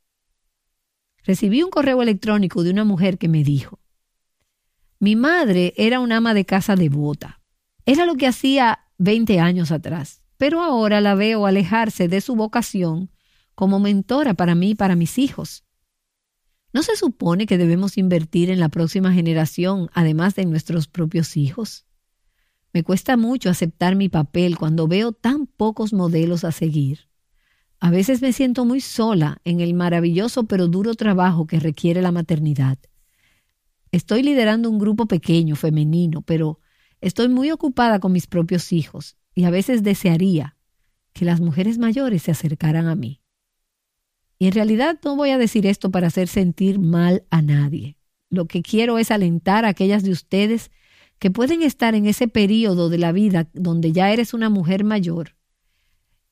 Recibí 1.24 1.63
un 1.63 1.70
correo 1.70 2.02
electrónico 2.02 2.63
de 2.63 2.72
una 2.72 2.84
mujer 2.84 3.18
que 3.18 3.28
me 3.28 3.44
dijo, 3.44 3.80
mi 5.00 5.15
madre 5.15 5.74
era 5.78 6.02
una 6.02 6.18
ama 6.18 6.34
de 6.34 6.46
casa 6.46 6.76
devota. 6.76 7.42
Era 7.86 8.06
lo 8.06 8.15
que 8.15 8.28
hacía 8.28 8.80
20 8.98 9.39
años 9.39 9.72
atrás, 9.72 10.22
pero 10.38 10.62
ahora 10.62 11.00
la 11.00 11.15
veo 11.15 11.46
alejarse 11.46 12.08
de 12.10 12.20
su 12.20 12.36
vocación 12.36 13.10
como 13.56 13.80
mentora 13.80 14.34
para 14.34 14.56
mí 14.56 14.72
y 14.72 14.76
para 14.76 14.96
mis 14.96 15.18
hijos. 15.18 15.63
¿No 16.72 16.84
se 16.84 16.96
supone 16.96 17.46
que 17.46 17.58
debemos 17.58 17.98
invertir 17.98 18.50
en 18.50 18.60
la 18.60 18.70
próxima 18.70 19.13
generación 19.13 19.89
además 19.94 20.36
de 20.36 20.46
nuestros 20.46 20.88
propios 20.88 21.36
hijos? 21.36 21.86
Me 22.74 22.84
cuesta 22.84 23.18
mucho 23.18 23.50
aceptar 23.50 23.96
mi 23.96 24.10
papel 24.10 24.58
cuando 24.58 24.88
veo 24.88 25.12
tan 25.12 25.48
pocos 25.48 25.94
modelos 25.94 26.44
a 26.44 26.52
seguir. 26.52 27.09
A 27.82 27.92
veces 27.92 28.22
me 28.22 28.34
siento 28.34 28.65
muy 28.65 28.82
sola 28.82 29.39
en 29.46 29.62
el 29.62 29.74
maravilloso 29.74 30.46
pero 30.46 30.68
duro 30.68 30.96
trabajo 30.96 31.48
que 31.48 31.60
requiere 31.60 32.02
la 32.02 32.12
maternidad. 32.12 32.78
Estoy 33.92 34.22
liderando 34.22 34.70
un 34.70 34.80
grupo 34.80 35.08
pequeño, 35.08 35.56
femenino, 35.56 36.22
pero 36.22 36.60
estoy 37.00 37.30
muy 37.30 37.52
ocupada 37.52 38.00
con 38.00 38.12
mis 38.12 38.28
propios 38.28 38.74
hijos 38.74 39.15
y 39.34 39.46
a 39.46 39.50
veces 39.50 39.82
desearía 39.82 40.58
que 41.13 41.24
las 41.24 41.39
mujeres 41.39 41.78
mayores 41.78 42.24
se 42.24 42.32
acercaran 42.32 42.88
a 42.88 42.96
mí. 42.96 43.22
Y 44.38 44.48
en 44.48 44.54
realidad 44.54 45.00
no 45.04 45.15
voy 45.15 45.30
a 45.32 45.38
decir 45.38 45.65
esto 45.65 45.89
para 45.89 46.08
hacer 46.08 46.28
sentir 46.28 46.80
mal 46.80 47.26
a 47.30 47.42
nadie. 47.42 47.98
Lo 48.30 48.46
que 48.46 48.62
quiero 48.62 48.98
es 48.98 49.10
alentar 49.10 49.63
a 49.63 49.70
aquellas 49.70 50.04
de 50.04 50.12
ustedes 50.12 50.70
que 51.18 51.32
pueden 51.32 51.62
estar 51.62 51.96
en 51.96 52.06
ese 52.06 52.28
periodo 52.28 52.89
de 52.89 52.98
la 52.98 53.12
vida 53.13 53.50
donde 53.54 53.92
ya 53.92 54.12
eres 54.12 54.34
una 54.34 54.50
mujer 54.50 54.84
mayor 54.84 55.38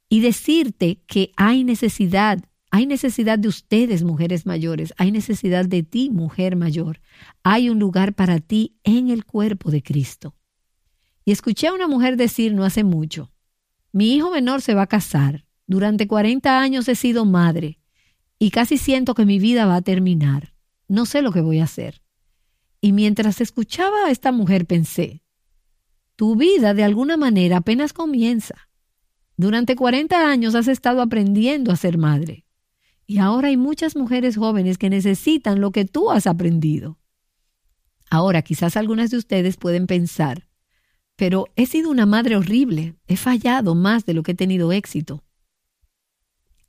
y 0.10 0.22
decirte 0.22 1.02
que 1.08 1.32
hay 1.36 1.64
necesidad, 1.64 2.44
hay 2.72 2.86
necesidad 2.86 3.40
de 3.40 3.48
ustedes, 3.48 4.04
mujeres 4.04 4.46
mayores, 4.46 4.94
hay 4.98 5.12
necesidad 5.12 5.66
de 5.66 5.84
ti, 5.84 6.10
mujer 6.10 6.56
mayor. 6.56 7.02
Hay 7.44 7.70
un 7.70 7.80
lugar 7.80 8.14
para 8.14 8.40
ti 8.40 8.78
en 8.84 9.10
el 9.10 9.26
cuerpo 9.26 9.72
de 9.72 9.84
Cristo. 9.84 10.36
Y 11.26 11.32
escuché 11.32 11.68
a 11.68 11.74
una 11.74 11.88
mujer 11.88 12.16
decir 12.16 12.54
no 12.54 12.64
hace 12.64 12.84
mucho, 12.84 13.32
mi 13.92 14.14
hijo 14.14 14.32
menor 14.32 14.62
se 14.62 14.74
va 14.74 14.84
a 14.84 14.88
casar, 14.88 15.46
durante 15.66 16.08
40 16.08 16.60
años 16.62 16.88
he 16.88 16.96
sido 16.96 17.26
madre 17.26 17.80
y 18.40 18.52
casi 18.52 18.78
siento 18.78 19.16
que 19.16 19.26
mi 19.26 19.40
vida 19.40 19.66
va 19.66 19.76
a 19.76 19.82
terminar. 19.82 20.54
No 20.88 21.06
sé 21.06 21.22
lo 21.22 21.32
que 21.32 21.42
voy 21.42 21.60
a 21.60 21.66
hacer. 21.66 22.02
Y 22.80 22.94
mientras 22.94 23.42
escuchaba 23.42 24.06
a 24.06 24.12
esta 24.12 24.32
mujer 24.32 24.66
pensé, 24.66 25.24
tu 26.16 26.36
vida 26.36 26.74
de 26.74 26.84
alguna 26.84 27.18
manera 27.18 27.58
apenas 27.58 27.92
comienza. 27.92 28.67
Durante 29.38 29.76
40 29.76 30.30
años 30.30 30.56
has 30.56 30.68
estado 30.68 31.00
aprendiendo 31.00 31.72
a 31.72 31.76
ser 31.76 32.00
madre. 32.00 32.44
Y 33.06 33.20
ahora 33.20 33.50
hay 33.50 33.58
muchas 33.58 33.96
mujeres 33.96 34.36
jóvenes 34.36 34.80
que 34.80 34.90
necesitan 34.90 35.62
lo 35.62 35.72
que 35.72 35.86
tú 35.86 36.10
has 36.10 36.26
aprendido. 36.26 37.00
Ahora 38.10 38.42
quizás 38.42 38.76
algunas 38.76 39.12
de 39.12 39.18
ustedes 39.18 39.56
pueden 39.58 39.86
pensar, 39.86 40.48
pero 41.16 41.46
he 41.56 41.68
sido 41.68 41.92
una 41.92 42.08
madre 42.08 42.36
horrible, 42.36 42.96
he 43.08 43.16
fallado 43.16 43.76
más 43.76 44.06
de 44.06 44.16
lo 44.16 44.24
que 44.24 44.32
he 44.32 44.36
tenido 44.36 44.72
éxito. 44.72 45.24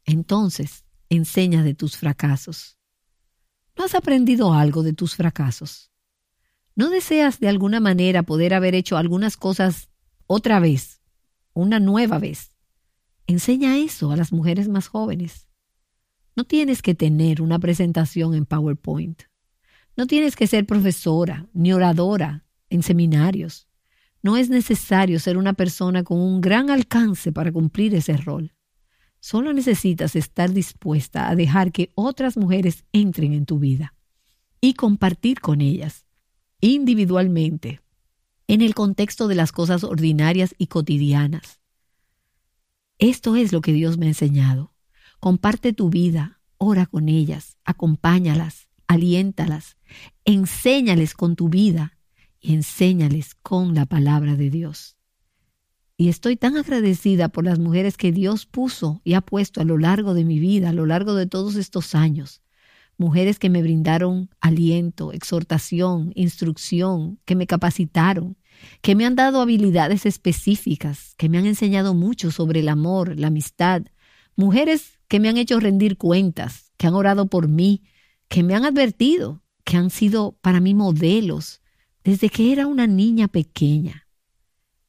Entonces, 0.05 0.85
enseña 1.09 1.63
de 1.63 1.75
tus 1.75 1.97
fracasos. 1.97 2.79
¿No 3.77 3.85
has 3.85 3.95
aprendido 3.95 4.53
algo 4.53 4.83
de 4.83 4.93
tus 4.93 5.17
fracasos? 5.17 5.91
¿No 6.75 6.91
deseas 6.91 7.41
de 7.41 7.49
alguna 7.49 7.81
manera 7.81 8.23
poder 8.25 8.53
haber 8.53 8.75
hecho 8.75 8.99
algunas 8.99 9.37
cosas 9.37 9.89
otra 10.27 10.61
vez, 10.61 11.01
una 11.55 11.81
nueva 11.81 12.19
vez? 12.19 12.58
Enseña 13.29 13.77
eso 13.77 14.11
a 14.11 14.17
las 14.17 14.33
mujeres 14.33 14.69
más 14.69 14.89
jóvenes. 14.89 15.49
No 16.35 16.45
tienes 16.45 16.81
que 16.81 16.95
tener 16.95 17.43
una 17.43 17.59
presentación 17.59 18.35
en 18.35 18.47
PowerPoint. 18.47 19.25
No 19.99 20.07
tienes 20.07 20.35
que 20.35 20.47
ser 20.47 20.65
profesora 20.65 21.47
ni 21.53 21.75
oradora 21.75 22.47
en 22.71 22.83
seminarios. 22.83 23.69
No 24.23 24.39
es 24.39 24.49
necesario 24.49 25.21
ser 25.21 25.37
una 25.37 25.53
persona 25.53 26.05
con 26.05 26.19
un 26.19 26.41
gran 26.41 26.71
alcance 26.71 27.31
para 27.31 27.53
cumplir 27.53 27.95
ese 27.95 28.17
rol. 28.17 28.55
Solo 29.21 29.53
necesitas 29.53 30.17
estar 30.17 30.51
dispuesta 30.51 31.29
a 31.29 31.37
dejar 31.37 31.71
que 31.71 31.93
otras 31.97 32.39
mujeres 32.39 32.87
entren 32.93 33.35
en 33.35 33.45
tu 33.45 33.59
vida 33.59 33.95
y 34.63 34.73
compartir 34.73 35.41
con 35.41 35.61
ellas, 35.61 36.07
individualmente, 36.63 37.83
en 38.47 38.63
el 38.63 38.75
contexto 38.75 39.29
de 39.29 39.35
las 39.35 39.53
cosas 39.53 39.85
ordinarias 39.85 40.55
y 40.57 40.69
cotidianas 40.69 41.59
esto 42.99 43.37
es 43.37 43.53
lo 43.53 43.61
que 43.61 43.73
Dios 43.73 43.99
me 43.99 44.07
ha 44.07 44.11
enseñado. 44.11 44.73
Comparte 45.21 45.73
tu 45.73 45.91
vida, 45.91 46.41
ora 46.57 46.87
con 46.87 47.09
ellas, 47.09 47.57
acompáñalas, 47.65 48.69
aliéntalas, 48.87 49.77
enséñales 50.25 51.15
con 51.15 51.37
tu 51.37 51.49
vida 51.49 51.97
y 52.41 52.55
enséñales 52.55 53.35
con 53.35 53.75
la 53.75 53.87
palabra 53.87 54.37
de 54.37 54.51
Dios. 54.51 54.97
Y 55.97 56.09
estoy 56.09 56.37
tan 56.37 56.57
agradecida 56.57 57.29
por 57.29 57.45
las 57.45 57.59
mujeres 57.59 57.97
que 57.97 58.13
Dios 58.13 58.47
puso 58.47 59.01
y 59.05 59.15
ha 59.15 59.21
puesto 59.21 59.61
a 59.61 59.65
lo 59.65 59.79
largo 59.79 60.15
de 60.15 60.25
mi 60.25 60.39
vida, 60.39 60.71
a 60.71 60.73
lo 60.73 60.87
largo 60.87 61.15
de 61.15 61.27
todos 61.27 61.57
estos 61.57 61.97
años. 61.97 62.41
Mujeres 62.97 63.39
que 63.39 63.51
me 63.51 63.63
brindaron 63.63 64.31
aliento, 64.41 65.13
exhortación, 65.13 66.13
instrucción, 66.15 67.19
que 67.25 67.35
me 67.35 67.47
capacitaron, 67.47 68.37
que 68.81 68.95
me 68.95 69.05
han 69.07 69.17
dado 69.17 69.41
habilidades 69.41 70.07
específicas, 70.07 71.15
que 71.17 71.29
me 71.29 71.39
han 71.39 71.47
enseñado 71.47 71.95
mucho 71.95 72.31
sobre 72.31 72.61
el 72.61 72.69
amor, 72.69 73.19
la 73.19 73.29
amistad. 73.29 73.83
Mujeres 74.37 74.99
que 75.09 75.21
me 75.21 75.29
han 75.29 75.37
hecho 75.37 75.61
rendir 75.61 75.97
cuentas, 75.97 76.73
que 76.77 76.87
han 76.87 76.95
orado 76.95 77.27
por 77.27 77.49
mí, 77.49 77.83
que 78.29 78.43
me 78.43 78.55
han 78.55 78.65
advertido, 78.65 79.43
que 79.65 79.77
han 79.77 79.91
sido 79.91 80.39
para 80.41 80.61
mí 80.61 80.75
modelos 80.75 81.61
desde 82.05 82.31
que 82.31 82.53
era 82.53 82.67
una 82.67 82.87
niña 82.87 83.29
pequeña. 83.29 84.07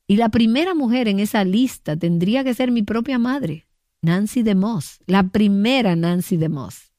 Y 0.08 0.16
la 0.16 0.30
primera 0.30 0.74
mujer 0.74 1.08
en 1.08 1.20
esa 1.20 1.44
lista 1.44 1.98
tendría 1.98 2.44
que 2.44 2.54
ser 2.54 2.72
mi 2.72 2.82
propia 2.82 3.20
madre, 3.20 3.68
Nancy 4.02 4.42
DeMoss, 4.42 5.00
la 5.06 5.28
primera 5.30 5.96
Nancy 5.96 6.38
DeMoss. 6.38 6.94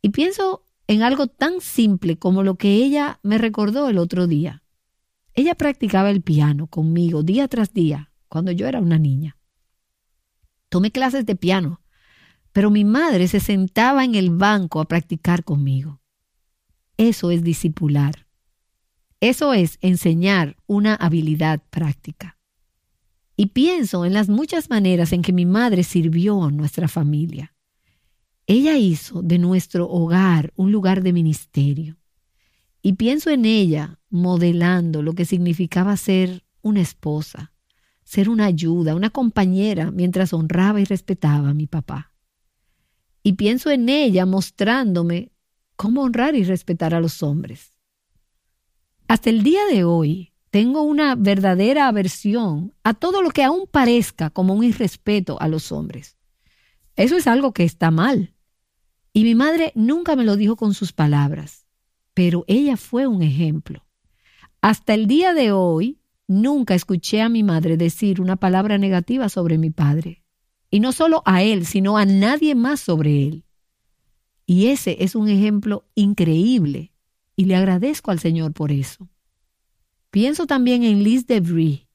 Y 0.00 0.10
pienso 0.10 0.64
en 0.86 1.02
algo 1.02 1.26
tan 1.26 1.60
simple 1.60 2.18
como 2.18 2.42
lo 2.42 2.54
que 2.56 2.74
ella 2.74 3.20
me 3.22 3.38
recordó 3.38 3.88
el 3.88 3.98
otro 3.98 4.26
día. 4.26 4.62
Ella 5.34 5.54
practicaba 5.54 6.10
el 6.10 6.22
piano 6.22 6.66
conmigo 6.66 7.22
día 7.22 7.48
tras 7.48 7.72
día 7.72 8.12
cuando 8.28 8.52
yo 8.52 8.66
era 8.66 8.80
una 8.80 8.98
niña. 8.98 9.36
Tomé 10.68 10.90
clases 10.92 11.26
de 11.26 11.36
piano, 11.36 11.80
pero 12.52 12.70
mi 12.70 12.84
madre 12.84 13.28
se 13.28 13.40
sentaba 13.40 14.04
en 14.04 14.14
el 14.14 14.30
banco 14.30 14.80
a 14.80 14.86
practicar 14.86 15.44
conmigo. 15.44 16.00
Eso 16.96 17.30
es 17.30 17.42
discipular. 17.42 18.26
Eso 19.20 19.52
es 19.52 19.78
enseñar 19.80 20.56
una 20.66 20.94
habilidad 20.94 21.62
práctica. 21.70 22.38
Y 23.36 23.46
pienso 23.46 24.04
en 24.04 24.12
las 24.12 24.28
muchas 24.28 24.70
maneras 24.70 25.12
en 25.12 25.22
que 25.22 25.32
mi 25.32 25.46
madre 25.46 25.82
sirvió 25.82 26.44
a 26.44 26.50
nuestra 26.50 26.88
familia. 26.88 27.54
Ella 28.46 28.76
hizo 28.76 29.22
de 29.22 29.38
nuestro 29.38 29.88
hogar 29.88 30.52
un 30.56 30.72
lugar 30.72 31.02
de 31.02 31.12
ministerio. 31.12 31.99
Y 32.82 32.94
pienso 32.94 33.30
en 33.30 33.44
ella 33.44 33.98
modelando 34.08 35.02
lo 35.02 35.14
que 35.14 35.24
significaba 35.24 35.96
ser 35.96 36.44
una 36.62 36.80
esposa, 36.80 37.52
ser 38.04 38.28
una 38.28 38.46
ayuda, 38.46 38.94
una 38.94 39.10
compañera 39.10 39.90
mientras 39.90 40.32
honraba 40.32 40.80
y 40.80 40.84
respetaba 40.84 41.50
a 41.50 41.54
mi 41.54 41.66
papá. 41.66 42.12
Y 43.22 43.34
pienso 43.34 43.70
en 43.70 43.88
ella 43.88 44.24
mostrándome 44.26 45.32
cómo 45.76 46.02
honrar 46.02 46.34
y 46.34 46.44
respetar 46.44 46.94
a 46.94 47.00
los 47.00 47.22
hombres. 47.22 47.76
Hasta 49.08 49.30
el 49.30 49.42
día 49.42 49.64
de 49.70 49.84
hoy 49.84 50.32
tengo 50.50 50.82
una 50.82 51.14
verdadera 51.14 51.86
aversión 51.86 52.74
a 52.82 52.94
todo 52.94 53.22
lo 53.22 53.30
que 53.30 53.44
aún 53.44 53.66
parezca 53.70 54.30
como 54.30 54.54
un 54.54 54.64
irrespeto 54.64 55.40
a 55.40 55.48
los 55.48 55.70
hombres. 55.70 56.16
Eso 56.96 57.16
es 57.16 57.26
algo 57.26 57.52
que 57.52 57.64
está 57.64 57.90
mal. 57.90 58.34
Y 59.12 59.24
mi 59.24 59.34
madre 59.34 59.72
nunca 59.74 60.16
me 60.16 60.24
lo 60.24 60.36
dijo 60.36 60.56
con 60.56 60.74
sus 60.74 60.92
palabras, 60.92 61.59
pero 62.20 62.44
ella 62.48 62.76
fue 62.76 63.06
un 63.06 63.22
ejemplo. 63.22 63.82
Hasta 64.60 64.92
el 64.92 65.06
día 65.06 65.32
de 65.32 65.52
hoy, 65.52 66.02
nunca 66.28 66.74
escuché 66.74 67.22
a 67.22 67.30
mi 67.30 67.42
madre 67.42 67.78
decir 67.78 68.20
una 68.20 68.36
palabra 68.36 68.76
negativa 68.76 69.30
sobre 69.30 69.56
mi 69.56 69.70
padre. 69.70 70.22
Y 70.70 70.80
no 70.80 70.92
solo 70.92 71.22
a 71.24 71.42
él, 71.42 71.64
sino 71.64 71.96
a 71.96 72.04
nadie 72.04 72.54
más 72.54 72.78
sobre 72.80 73.26
él. 73.26 73.46
Y 74.44 74.66
ese 74.66 75.02
es 75.02 75.14
un 75.14 75.30
ejemplo 75.30 75.88
increíble 75.94 76.92
y 77.36 77.46
le 77.46 77.56
agradezco 77.56 78.10
al 78.10 78.20
Señor 78.20 78.52
por 78.52 78.70
eso. 78.70 79.08
Pienso 80.10 80.46
también 80.46 80.82
en 80.82 81.02
Liz 81.02 81.26
DeVry. 81.26 81.88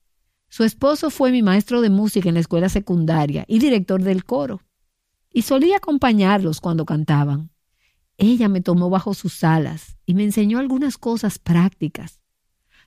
Su 0.50 0.64
esposo 0.64 1.12
fue 1.12 1.32
mi 1.32 1.44
maestro 1.44 1.82
de 1.82 1.92
música 1.92 2.30
en 2.30 2.34
la 2.34 2.42
escuela 2.42 2.70
secundaria 2.70 3.46
y 3.48 3.60
director 3.60 4.02
del 4.02 4.26
coro 4.26 4.64
y 5.32 5.44
solía 5.44 5.78
acompañarlos 5.78 6.62
cuando 6.62 6.84
cantaban. 6.84 7.52
Ella 8.17 8.47
me 8.49 8.62
tomó 8.62 8.89
bajo 8.89 9.13
sus 9.13 9.43
alas 9.43 9.97
y 10.06 10.13
me 10.13 10.23
enseñó 10.23 10.60
algunas 10.60 10.97
cosas 10.97 11.39
prácticas. 11.39 12.21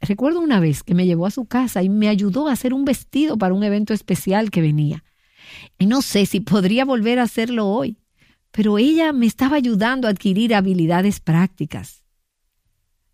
Recuerdo 0.00 0.40
una 0.40 0.60
vez 0.60 0.82
que 0.82 0.94
me 0.94 1.06
llevó 1.06 1.26
a 1.26 1.30
su 1.30 1.46
casa 1.46 1.82
y 1.82 1.88
me 1.88 2.08
ayudó 2.08 2.48
a 2.48 2.52
hacer 2.52 2.72
un 2.72 2.84
vestido 2.84 3.36
para 3.36 3.54
un 3.54 3.64
evento 3.64 3.92
especial 3.92 4.50
que 4.50 4.60
venía. 4.60 5.04
Y 5.78 5.86
no 5.86 6.02
sé 6.02 6.26
si 6.26 6.40
podría 6.40 6.84
volver 6.84 7.18
a 7.18 7.24
hacerlo 7.24 7.66
hoy, 7.66 7.98
pero 8.52 8.78
ella 8.78 9.12
me 9.12 9.26
estaba 9.26 9.56
ayudando 9.56 10.06
a 10.06 10.10
adquirir 10.10 10.54
habilidades 10.54 11.20
prácticas. 11.20 12.04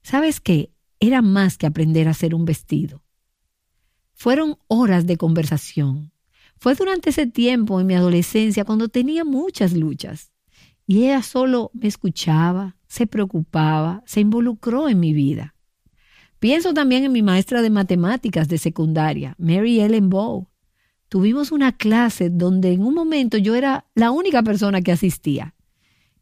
¿Sabes 0.02 0.40
qué? 0.40 0.70
Era 1.00 1.22
más 1.22 1.58
que 1.58 1.66
aprender 1.66 2.08
a 2.08 2.12
hacer 2.12 2.34
un 2.34 2.44
vestido. 2.44 3.02
Fueron 4.12 4.58
horas 4.68 5.06
de 5.06 5.16
conversación, 5.16 6.12
fue 6.58 6.74
durante 6.74 7.10
ese 7.10 7.26
tiempo 7.26 7.80
en 7.80 7.86
mi 7.86 7.94
adolescencia 7.94 8.64
cuando 8.64 8.88
tenía 8.88 9.24
muchas 9.24 9.72
luchas. 9.72 10.32
Y 10.86 11.04
ella 11.04 11.22
solo 11.22 11.70
me 11.74 11.88
escuchaba, 11.88 12.76
se 12.86 13.06
preocupaba, 13.06 14.02
se 14.06 14.20
involucró 14.20 14.88
en 14.88 15.00
mi 15.00 15.12
vida. 15.12 15.54
Pienso 16.38 16.74
también 16.74 17.04
en 17.04 17.12
mi 17.12 17.22
maestra 17.22 17.62
de 17.62 17.70
matemáticas 17.70 18.48
de 18.48 18.58
secundaria, 18.58 19.34
Mary 19.38 19.80
Ellen 19.80 20.10
Bow. 20.10 20.50
Tuvimos 21.08 21.52
una 21.52 21.72
clase 21.72 22.28
donde 22.28 22.72
en 22.72 22.84
un 22.84 22.94
momento 22.94 23.38
yo 23.38 23.54
era 23.54 23.86
la 23.94 24.10
única 24.10 24.42
persona 24.42 24.82
que 24.82 24.92
asistía. 24.92 25.54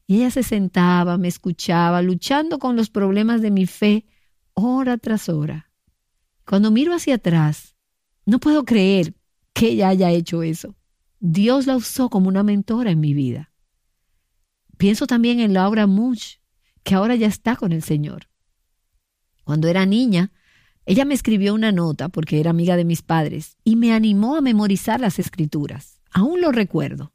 Y 0.07 0.19
ella 0.19 0.31
se 0.31 0.43
sentaba, 0.43 1.19
me 1.19 1.29
escuchaba, 1.29 2.03
luchando 2.03 2.59
con 2.59 2.77
los 2.77 2.91
problemas 2.91 3.41
de 3.41 3.51
mi 3.51 3.67
fe 3.67 4.07
hora 4.55 4.99
tras 4.99 5.29
hora. 5.29 5.71
Cuando 6.47 6.71
miro 6.71 6.95
hacia 6.95 7.17
atrás, 7.17 7.77
no 8.27 8.39
puedo 8.39 8.65
creer 8.65 9.15
que 9.53 9.71
ella 9.71 9.89
haya 9.89 10.11
hecho 10.11 10.43
eso. 10.43 10.77
Dios 11.19 11.67
la 11.67 11.77
usó 11.77 12.11
como 12.11 12.29
una 12.29 12.43
mentora 12.43 12.91
en 12.91 13.01
mi 13.01 13.15
vida. 13.15 13.52
Pienso 14.83 15.07
también 15.07 15.39
en 15.39 15.55
Laura 15.55 15.87
Munch, 15.87 16.41
que 16.83 16.97
ahora 16.97 17.15
ya 17.15 17.29
está 17.29 17.55
con 17.55 17.71
el 17.71 17.85
Señor. 17.85 18.27
Cuando 19.45 19.69
era 19.69 19.87
niña, 19.87 20.33
ella 20.87 21.05
me 21.05 21.15
escribió 21.15 21.55
una 21.55 21.71
nota 21.71 22.09
porque 22.09 22.41
era 22.41 22.51
amiga 22.51 22.77
de 22.77 22.85
mis 22.85 23.01
padres 23.01 23.59
y 23.63 23.77
me 23.77 23.93
animó 23.93 24.35
a 24.35 24.41
memorizar 24.41 24.99
las 24.99 25.21
escrituras. 25.21 26.01
Aún 26.11 26.41
lo 26.41 26.51
recuerdo. 26.51 27.13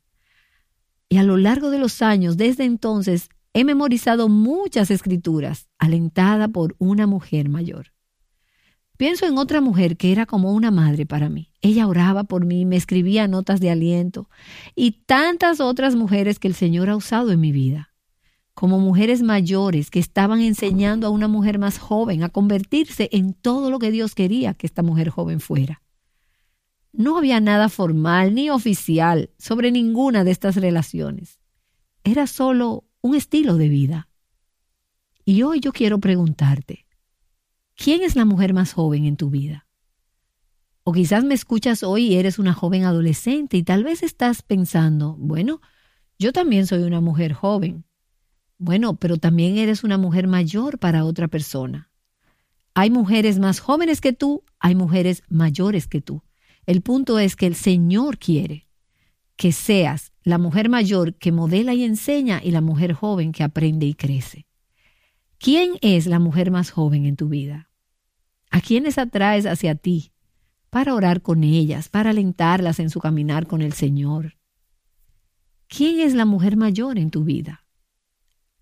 Y 1.10 1.18
a 1.18 1.24
lo 1.24 1.36
largo 1.36 1.70
de 1.70 1.80
los 1.80 2.02
años, 2.02 2.38
desde 2.38 2.64
entonces, 2.64 3.28
he 3.52 3.66
memorizado 3.66 4.30
muchas 4.30 4.90
escrituras, 4.90 5.68
alentada 5.78 6.48
por 6.48 6.78
una 6.80 7.06
mujer 7.06 7.50
mayor. 7.50 7.92
Pienso 8.98 9.28
en 9.28 9.38
otra 9.38 9.62
mujer 9.62 9.96
que 9.96 10.12
era 10.12 10.26
como 10.26 10.54
una 10.54 10.72
madre 10.72 11.06
para 11.06 11.30
mí. 11.30 11.52
Ella 11.62 11.88
oraba 11.88 12.24
por 12.24 12.46
mí, 12.46 12.66
me 12.66 12.76
escribía 12.76 13.28
notas 13.28 13.60
de 13.60 13.70
aliento 13.70 14.28
y 14.76 14.92
tantas 15.06 15.60
otras 15.60 15.96
mujeres 15.96 16.40
que 16.40 16.48
el 16.48 16.56
Señor 16.56 16.90
ha 16.90 16.96
usado 16.96 17.32
en 17.32 17.40
mi 17.40 17.52
vida. 17.52 17.94
Como 18.56 18.80
mujeres 18.80 19.22
mayores 19.22 19.92
que 19.92 20.00
estaban 20.00 20.42
enseñando 20.42 21.06
a 21.06 21.12
una 21.12 21.28
mujer 21.28 21.60
más 21.60 21.78
joven 21.78 22.24
a 22.24 22.30
convertirse 22.30 23.08
en 23.12 23.34
todo 23.34 23.70
lo 23.70 23.78
que 23.78 23.92
Dios 23.92 24.16
quería 24.16 24.56
que 24.56 24.66
esta 24.66 24.82
mujer 24.82 25.10
joven 25.10 25.40
fuera. 25.42 25.84
No 26.92 27.20
había 27.20 27.40
nada 27.40 27.70
formal 27.70 28.34
ni 28.34 28.50
oficial 28.50 29.30
sobre 29.38 29.72
ninguna 29.72 30.24
de 30.24 30.32
estas 30.32 30.56
relaciones. 30.56 31.40
Era 32.04 32.26
solo 32.26 32.86
un 33.02 33.14
estilo 33.14 33.58
de 33.58 33.70
vida. 33.70 34.10
Y 35.24 35.44
hoy 35.44 35.60
yo 35.60 35.72
quiero 35.72 36.00
preguntarte, 36.00 36.87
¿Quién 37.78 38.02
es 38.02 38.16
la 38.16 38.26
mujer 38.26 38.56
más 38.56 38.74
joven 38.74 39.06
en 39.06 39.18
tu 39.18 39.30
vida? 39.30 39.68
O 40.84 40.94
quizás 40.94 41.24
me 41.24 41.36
escuchas 41.36 41.84
hoy 41.84 42.08
y 42.08 42.16
eres 42.16 42.40
una 42.40 42.54
joven 42.54 42.84
adolescente 42.86 43.56
y 43.56 43.62
tal 43.62 43.84
vez 43.84 44.02
estás 44.02 44.42
pensando, 44.42 45.16
bueno, 45.20 45.62
yo 46.18 46.34
también 46.34 46.66
soy 46.66 46.82
una 46.82 47.02
mujer 47.02 47.34
joven. 47.34 47.86
Bueno, 48.58 48.96
pero 48.96 49.18
también 49.18 49.60
eres 49.60 49.84
una 49.84 50.00
mujer 50.00 50.28
mayor 50.28 50.80
para 50.80 51.06
otra 51.06 51.28
persona. 51.28 51.92
Hay 52.74 52.90
mujeres 52.90 53.38
más 53.38 53.60
jóvenes 53.60 54.02
que 54.02 54.12
tú, 54.12 54.44
hay 54.60 54.74
mujeres 54.74 55.22
mayores 55.30 55.88
que 55.88 56.02
tú. 56.02 56.24
El 56.66 56.82
punto 56.82 57.20
es 57.20 57.36
que 57.36 57.46
el 57.46 57.56
Señor 57.56 58.18
quiere 58.18 58.68
que 59.36 59.52
seas 59.52 60.14
la 60.24 60.40
mujer 60.40 60.68
mayor 60.68 61.14
que 61.14 61.32
modela 61.32 61.76
y 61.76 61.84
enseña 61.84 62.42
y 62.44 62.50
la 62.50 62.62
mujer 62.62 62.94
joven 62.94 63.32
que 63.34 63.44
aprende 63.44 63.86
y 63.86 63.94
crece. 63.94 64.48
¿Quién 65.38 65.74
es 65.82 66.08
la 66.08 66.18
mujer 66.18 66.50
más 66.50 66.72
joven 66.72 67.06
en 67.06 67.16
tu 67.16 67.30
vida? 67.30 67.67
¿A 68.50 68.62
quiénes 68.62 68.98
atraes 68.98 69.46
hacia 69.46 69.76
ti 69.76 70.12
para 70.70 70.94
orar 70.94 71.22
con 71.22 71.44
ellas, 71.44 71.90
para 71.90 72.12
alentarlas 72.12 72.80
en 72.80 72.90
su 72.90 73.00
caminar 73.00 73.48
con 73.48 73.62
el 73.62 73.74
Señor? 73.74 74.38
¿Quién 75.68 76.00
es 76.00 76.14
la 76.14 76.26
mujer 76.26 76.56
mayor 76.56 76.98
en 76.98 77.12
tu 77.12 77.24
vida? 77.24 77.66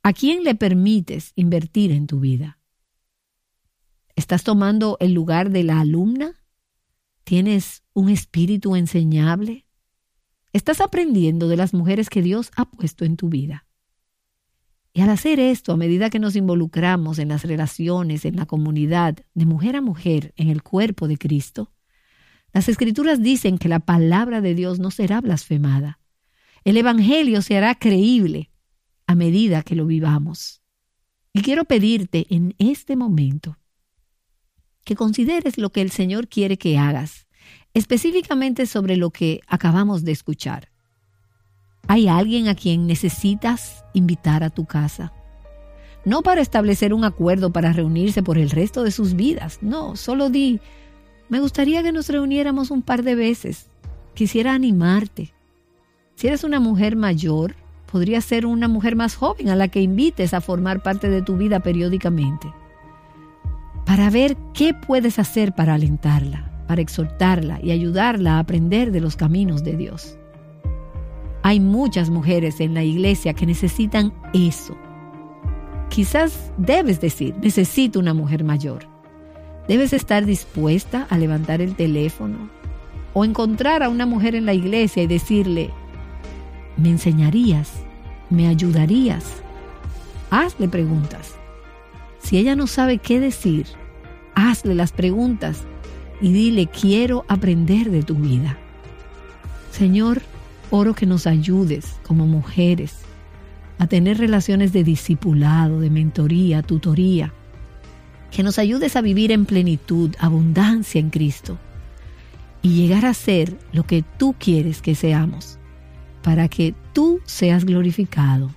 ¿A 0.02 0.13
quién 0.13 0.43
le 0.43 0.56
permites 0.56 1.32
invertir 1.36 1.91
en 1.91 2.08
tu 2.08 2.19
vida? 2.19 2.60
¿Estás 4.15 4.43
tomando 4.43 4.98
el 5.00 5.13
lugar 5.13 5.50
de 5.50 5.63
la 5.63 5.80
alumna? 5.80 6.43
¿Tienes 7.24 7.84
un 7.93 8.10
espíritu 8.10 8.76
enseñable? 8.76 9.67
¿Estás 10.54 10.80
aprendiendo 10.80 11.48
de 11.48 11.58
las 11.58 11.74
mujeres 11.74 12.10
que 12.10 12.21
Dios 12.21 12.52
ha 12.56 12.65
puesto 12.69 13.04
en 13.04 13.17
tu 13.17 13.30
vida? 13.30 13.64
Y 14.97 15.01
al 15.01 15.10
hacer 15.10 15.41
esto, 15.41 15.73
a 15.73 15.77
medida 15.77 16.10
que 16.10 16.19
nos 16.19 16.38
involucramos 16.38 17.19
en 17.19 17.27
las 17.27 17.43
relaciones, 17.43 18.23
en 18.23 18.38
la 18.38 18.45
comunidad, 18.45 19.17
de 19.34 19.45
mujer 19.45 19.75
a 19.75 19.81
mujer, 19.81 20.34
en 20.38 20.47
el 20.47 20.63
cuerpo 20.63 21.10
de 21.10 21.17
Cristo, 21.17 21.73
Las 22.53 22.69
escrituras 22.69 23.21
dicen 23.21 23.58
que 23.58 23.67
la 23.67 23.81
palabra 23.81 24.39
de 24.39 24.55
Dios 24.55 24.79
no 24.79 24.91
será 24.91 25.19
blasfemada. 25.19 25.99
El 26.63 26.77
Evangelio 26.77 27.41
se 27.41 27.58
hará 27.58 27.75
creíble 27.75 28.51
a 29.05 29.15
medida 29.15 29.63
que 29.63 29.75
lo 29.75 29.86
vivamos. 29.86 30.62
Y 31.34 31.41
quiero 31.41 31.65
pedirte 31.65 32.25
en 32.29 32.55
este 32.58 32.95
momento 32.95 33.58
que 34.86 34.95
consideres 34.95 35.58
lo 35.58 35.71
que 35.71 35.81
el 35.81 35.91
Señor 35.91 36.29
quiere 36.29 36.58
que 36.58 36.77
hagas, 36.77 37.27
específicamente 37.73 38.65
sobre 38.65 38.95
lo 38.95 39.10
que 39.12 39.41
acabamos 39.47 40.05
de 40.05 40.13
escuchar. 40.13 40.69
¿Hay 41.88 42.08
alguien 42.08 42.48
a 42.48 42.56
quien 42.56 42.88
necesitas 42.88 43.86
invitar 43.93 44.43
a 44.43 44.50
tu 44.50 44.65
casa? 44.65 45.13
No 46.04 46.21
para 46.21 46.41
establecer 46.41 46.93
un 46.93 47.04
acuerdo 47.04 47.52
para 47.52 47.74
reunirse 47.74 48.24
por 48.24 48.38
el 48.38 48.50
resto 48.50 48.84
de 48.84 48.91
sus 48.91 49.15
vidas, 49.15 49.60
no, 49.62 49.95
solo 49.95 50.30
di, 50.30 50.60
me 51.30 51.39
gustaría 51.39 51.84
que 51.84 51.91
nos 51.91 52.10
reuniéramos 52.10 52.71
un 52.71 52.82
par 52.82 53.04
de 53.04 53.15
veces, 53.15 53.69
quisiera 54.13 54.54
animarte. 54.54 55.34
Si 56.15 56.28
eres 56.28 56.43
una 56.43 56.60
mujer 56.60 56.95
mayor, 56.95 57.56
podría 57.91 58.21
ser 58.21 58.45
una 58.45 58.67
mujer 58.67 58.95
más 58.95 59.15
joven 59.15 59.50
a 59.50 59.56
la 59.56 59.67
que 59.67 59.82
invites 59.82 60.34
a 60.34 60.41
formar 60.41 60.84
parte 60.84 61.10
de 61.10 61.21
tu 61.21 61.38
vida 61.38 61.60
periódicamente, 61.60 62.52
para 63.86 64.10
ver 64.10 64.38
qué 64.54 64.74
puedes 64.74 65.19
hacer 65.19 65.54
para 65.54 65.76
alentarla, 65.76 66.52
para 66.67 66.82
exhortarla 66.82 67.60
y 67.62 67.71
ayudarla 67.71 68.36
a 68.36 68.39
aprender 68.39 68.91
de 68.91 69.02
los 69.02 69.15
caminos 69.15 69.63
de 69.63 69.78
Dios. 69.78 70.17
Hay 71.45 71.60
muchas 71.60 72.10
mujeres 72.10 72.60
en 72.60 72.73
la 72.73 72.84
iglesia 72.84 73.36
que 73.36 73.45
necesitan 73.45 74.12
eso. 74.34 74.75
Quizás 75.89 76.51
debes 76.58 76.99
decir, 77.01 77.36
necesito 77.39 77.99
una 77.99 78.15
mujer 78.15 78.43
mayor. 78.43 78.88
Debes 79.67 79.93
estar 79.93 80.25
dispuesta 80.25 81.05
a 81.08 81.19
levantar 81.19 81.62
el 81.62 81.75
teléfono 81.75 82.49
o 83.13 83.23
encontrar 83.23 83.84
a 83.84 83.89
una 83.89 84.08
mujer 84.08 84.34
en 84.34 84.47
la 84.47 84.55
iglesia 84.55 85.03
y 85.03 85.08
decirle, 85.08 85.69
¿me 86.77 86.89
enseñarías? 86.89 87.73
¿Me 88.31 88.47
ayudarías? 88.47 89.25
Hazle 90.31 90.67
preguntas. 90.67 91.36
Si 92.17 92.39
ella 92.39 92.55
no 92.55 92.65
sabe 92.65 92.97
qué 92.97 93.19
decir, 93.19 93.67
hazle 94.34 94.73
las 94.73 94.91
preguntas 94.91 95.62
y 96.19 96.34
dile, 96.34 96.65
quiero 96.65 97.23
aprender 97.27 97.91
de 97.91 98.01
tu 98.01 98.15
vida. 98.15 98.58
Señor, 99.69 100.23
Oro 100.78 100.94
que 100.94 101.06
nos 101.06 101.26
ayudes 101.26 101.96
como 102.04 102.28
mujeres 102.28 102.98
a 103.78 103.88
tener 103.88 104.18
relaciones 104.18 104.74
de 104.74 104.84
discipulado, 104.84 105.80
de 105.80 105.90
mentoría, 105.90 106.64
tutoría, 106.64 107.32
que 108.30 108.44
nos 108.44 108.60
ayudes 108.60 108.98
a 108.98 109.02
vivir 109.02 109.32
en 109.32 109.46
plenitud, 109.46 110.14
abundancia 110.20 111.00
en 111.00 111.12
Cristo 111.12 111.58
y 112.62 112.74
llegar 112.74 113.06
a 113.06 113.14
ser 113.14 113.58
lo 113.72 113.88
que 113.88 114.04
tú 114.18 114.36
quieres 114.38 114.82
que 114.82 114.96
seamos, 114.96 115.60
para 116.22 116.50
que 116.50 116.76
tú 116.92 117.22
seas 117.24 117.64
glorificado. 117.64 118.54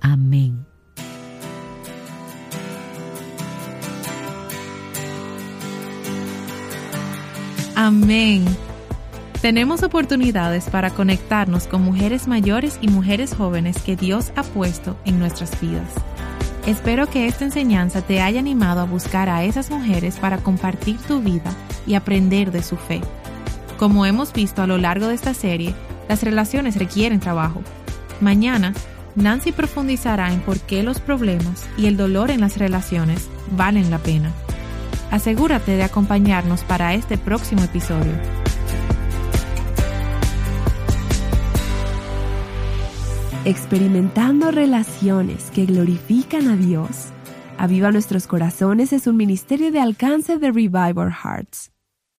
Amén. 0.00 0.66
Amén. 7.76 8.44
Tenemos 9.42 9.82
oportunidades 9.82 10.70
para 10.70 10.90
conectarnos 10.90 11.66
con 11.66 11.82
mujeres 11.82 12.28
mayores 12.28 12.78
y 12.80 12.86
mujeres 12.86 13.34
jóvenes 13.34 13.82
que 13.82 13.96
Dios 13.96 14.30
ha 14.36 14.44
puesto 14.44 14.96
en 15.04 15.18
nuestras 15.18 15.60
vidas. 15.60 15.90
Espero 16.64 17.08
que 17.08 17.26
esta 17.26 17.44
enseñanza 17.44 18.02
te 18.02 18.22
haya 18.22 18.38
animado 18.38 18.80
a 18.80 18.84
buscar 18.84 19.28
a 19.28 19.42
esas 19.42 19.68
mujeres 19.68 20.20
para 20.20 20.38
compartir 20.38 20.96
tu 21.08 21.20
vida 21.20 21.50
y 21.88 21.94
aprender 21.94 22.52
de 22.52 22.62
su 22.62 22.76
fe. 22.76 23.00
Como 23.78 24.06
hemos 24.06 24.32
visto 24.32 24.62
a 24.62 24.68
lo 24.68 24.78
largo 24.78 25.08
de 25.08 25.16
esta 25.16 25.34
serie, 25.34 25.74
las 26.08 26.22
relaciones 26.22 26.76
requieren 26.76 27.18
trabajo. 27.18 27.62
Mañana, 28.20 28.74
Nancy 29.16 29.50
profundizará 29.50 30.32
en 30.32 30.38
por 30.38 30.60
qué 30.60 30.84
los 30.84 31.00
problemas 31.00 31.68
y 31.76 31.86
el 31.86 31.96
dolor 31.96 32.30
en 32.30 32.42
las 32.42 32.58
relaciones 32.58 33.28
valen 33.56 33.90
la 33.90 33.98
pena. 33.98 34.30
Asegúrate 35.10 35.72
de 35.72 35.82
acompañarnos 35.82 36.62
para 36.62 36.94
este 36.94 37.18
próximo 37.18 37.64
episodio. 37.64 38.12
Experimentando 43.44 44.52
relaciones 44.52 45.50
que 45.50 45.66
glorifican 45.66 46.48
a 46.48 46.56
Dios. 46.56 47.08
Aviva 47.58 47.90
Nuestros 47.90 48.28
Corazones 48.28 48.92
es 48.92 49.06
un 49.08 49.16
ministerio 49.16 49.72
de 49.72 49.80
alcance 49.80 50.38
de 50.38 50.52
Revival 50.52 51.12
Hearts. 51.12 51.72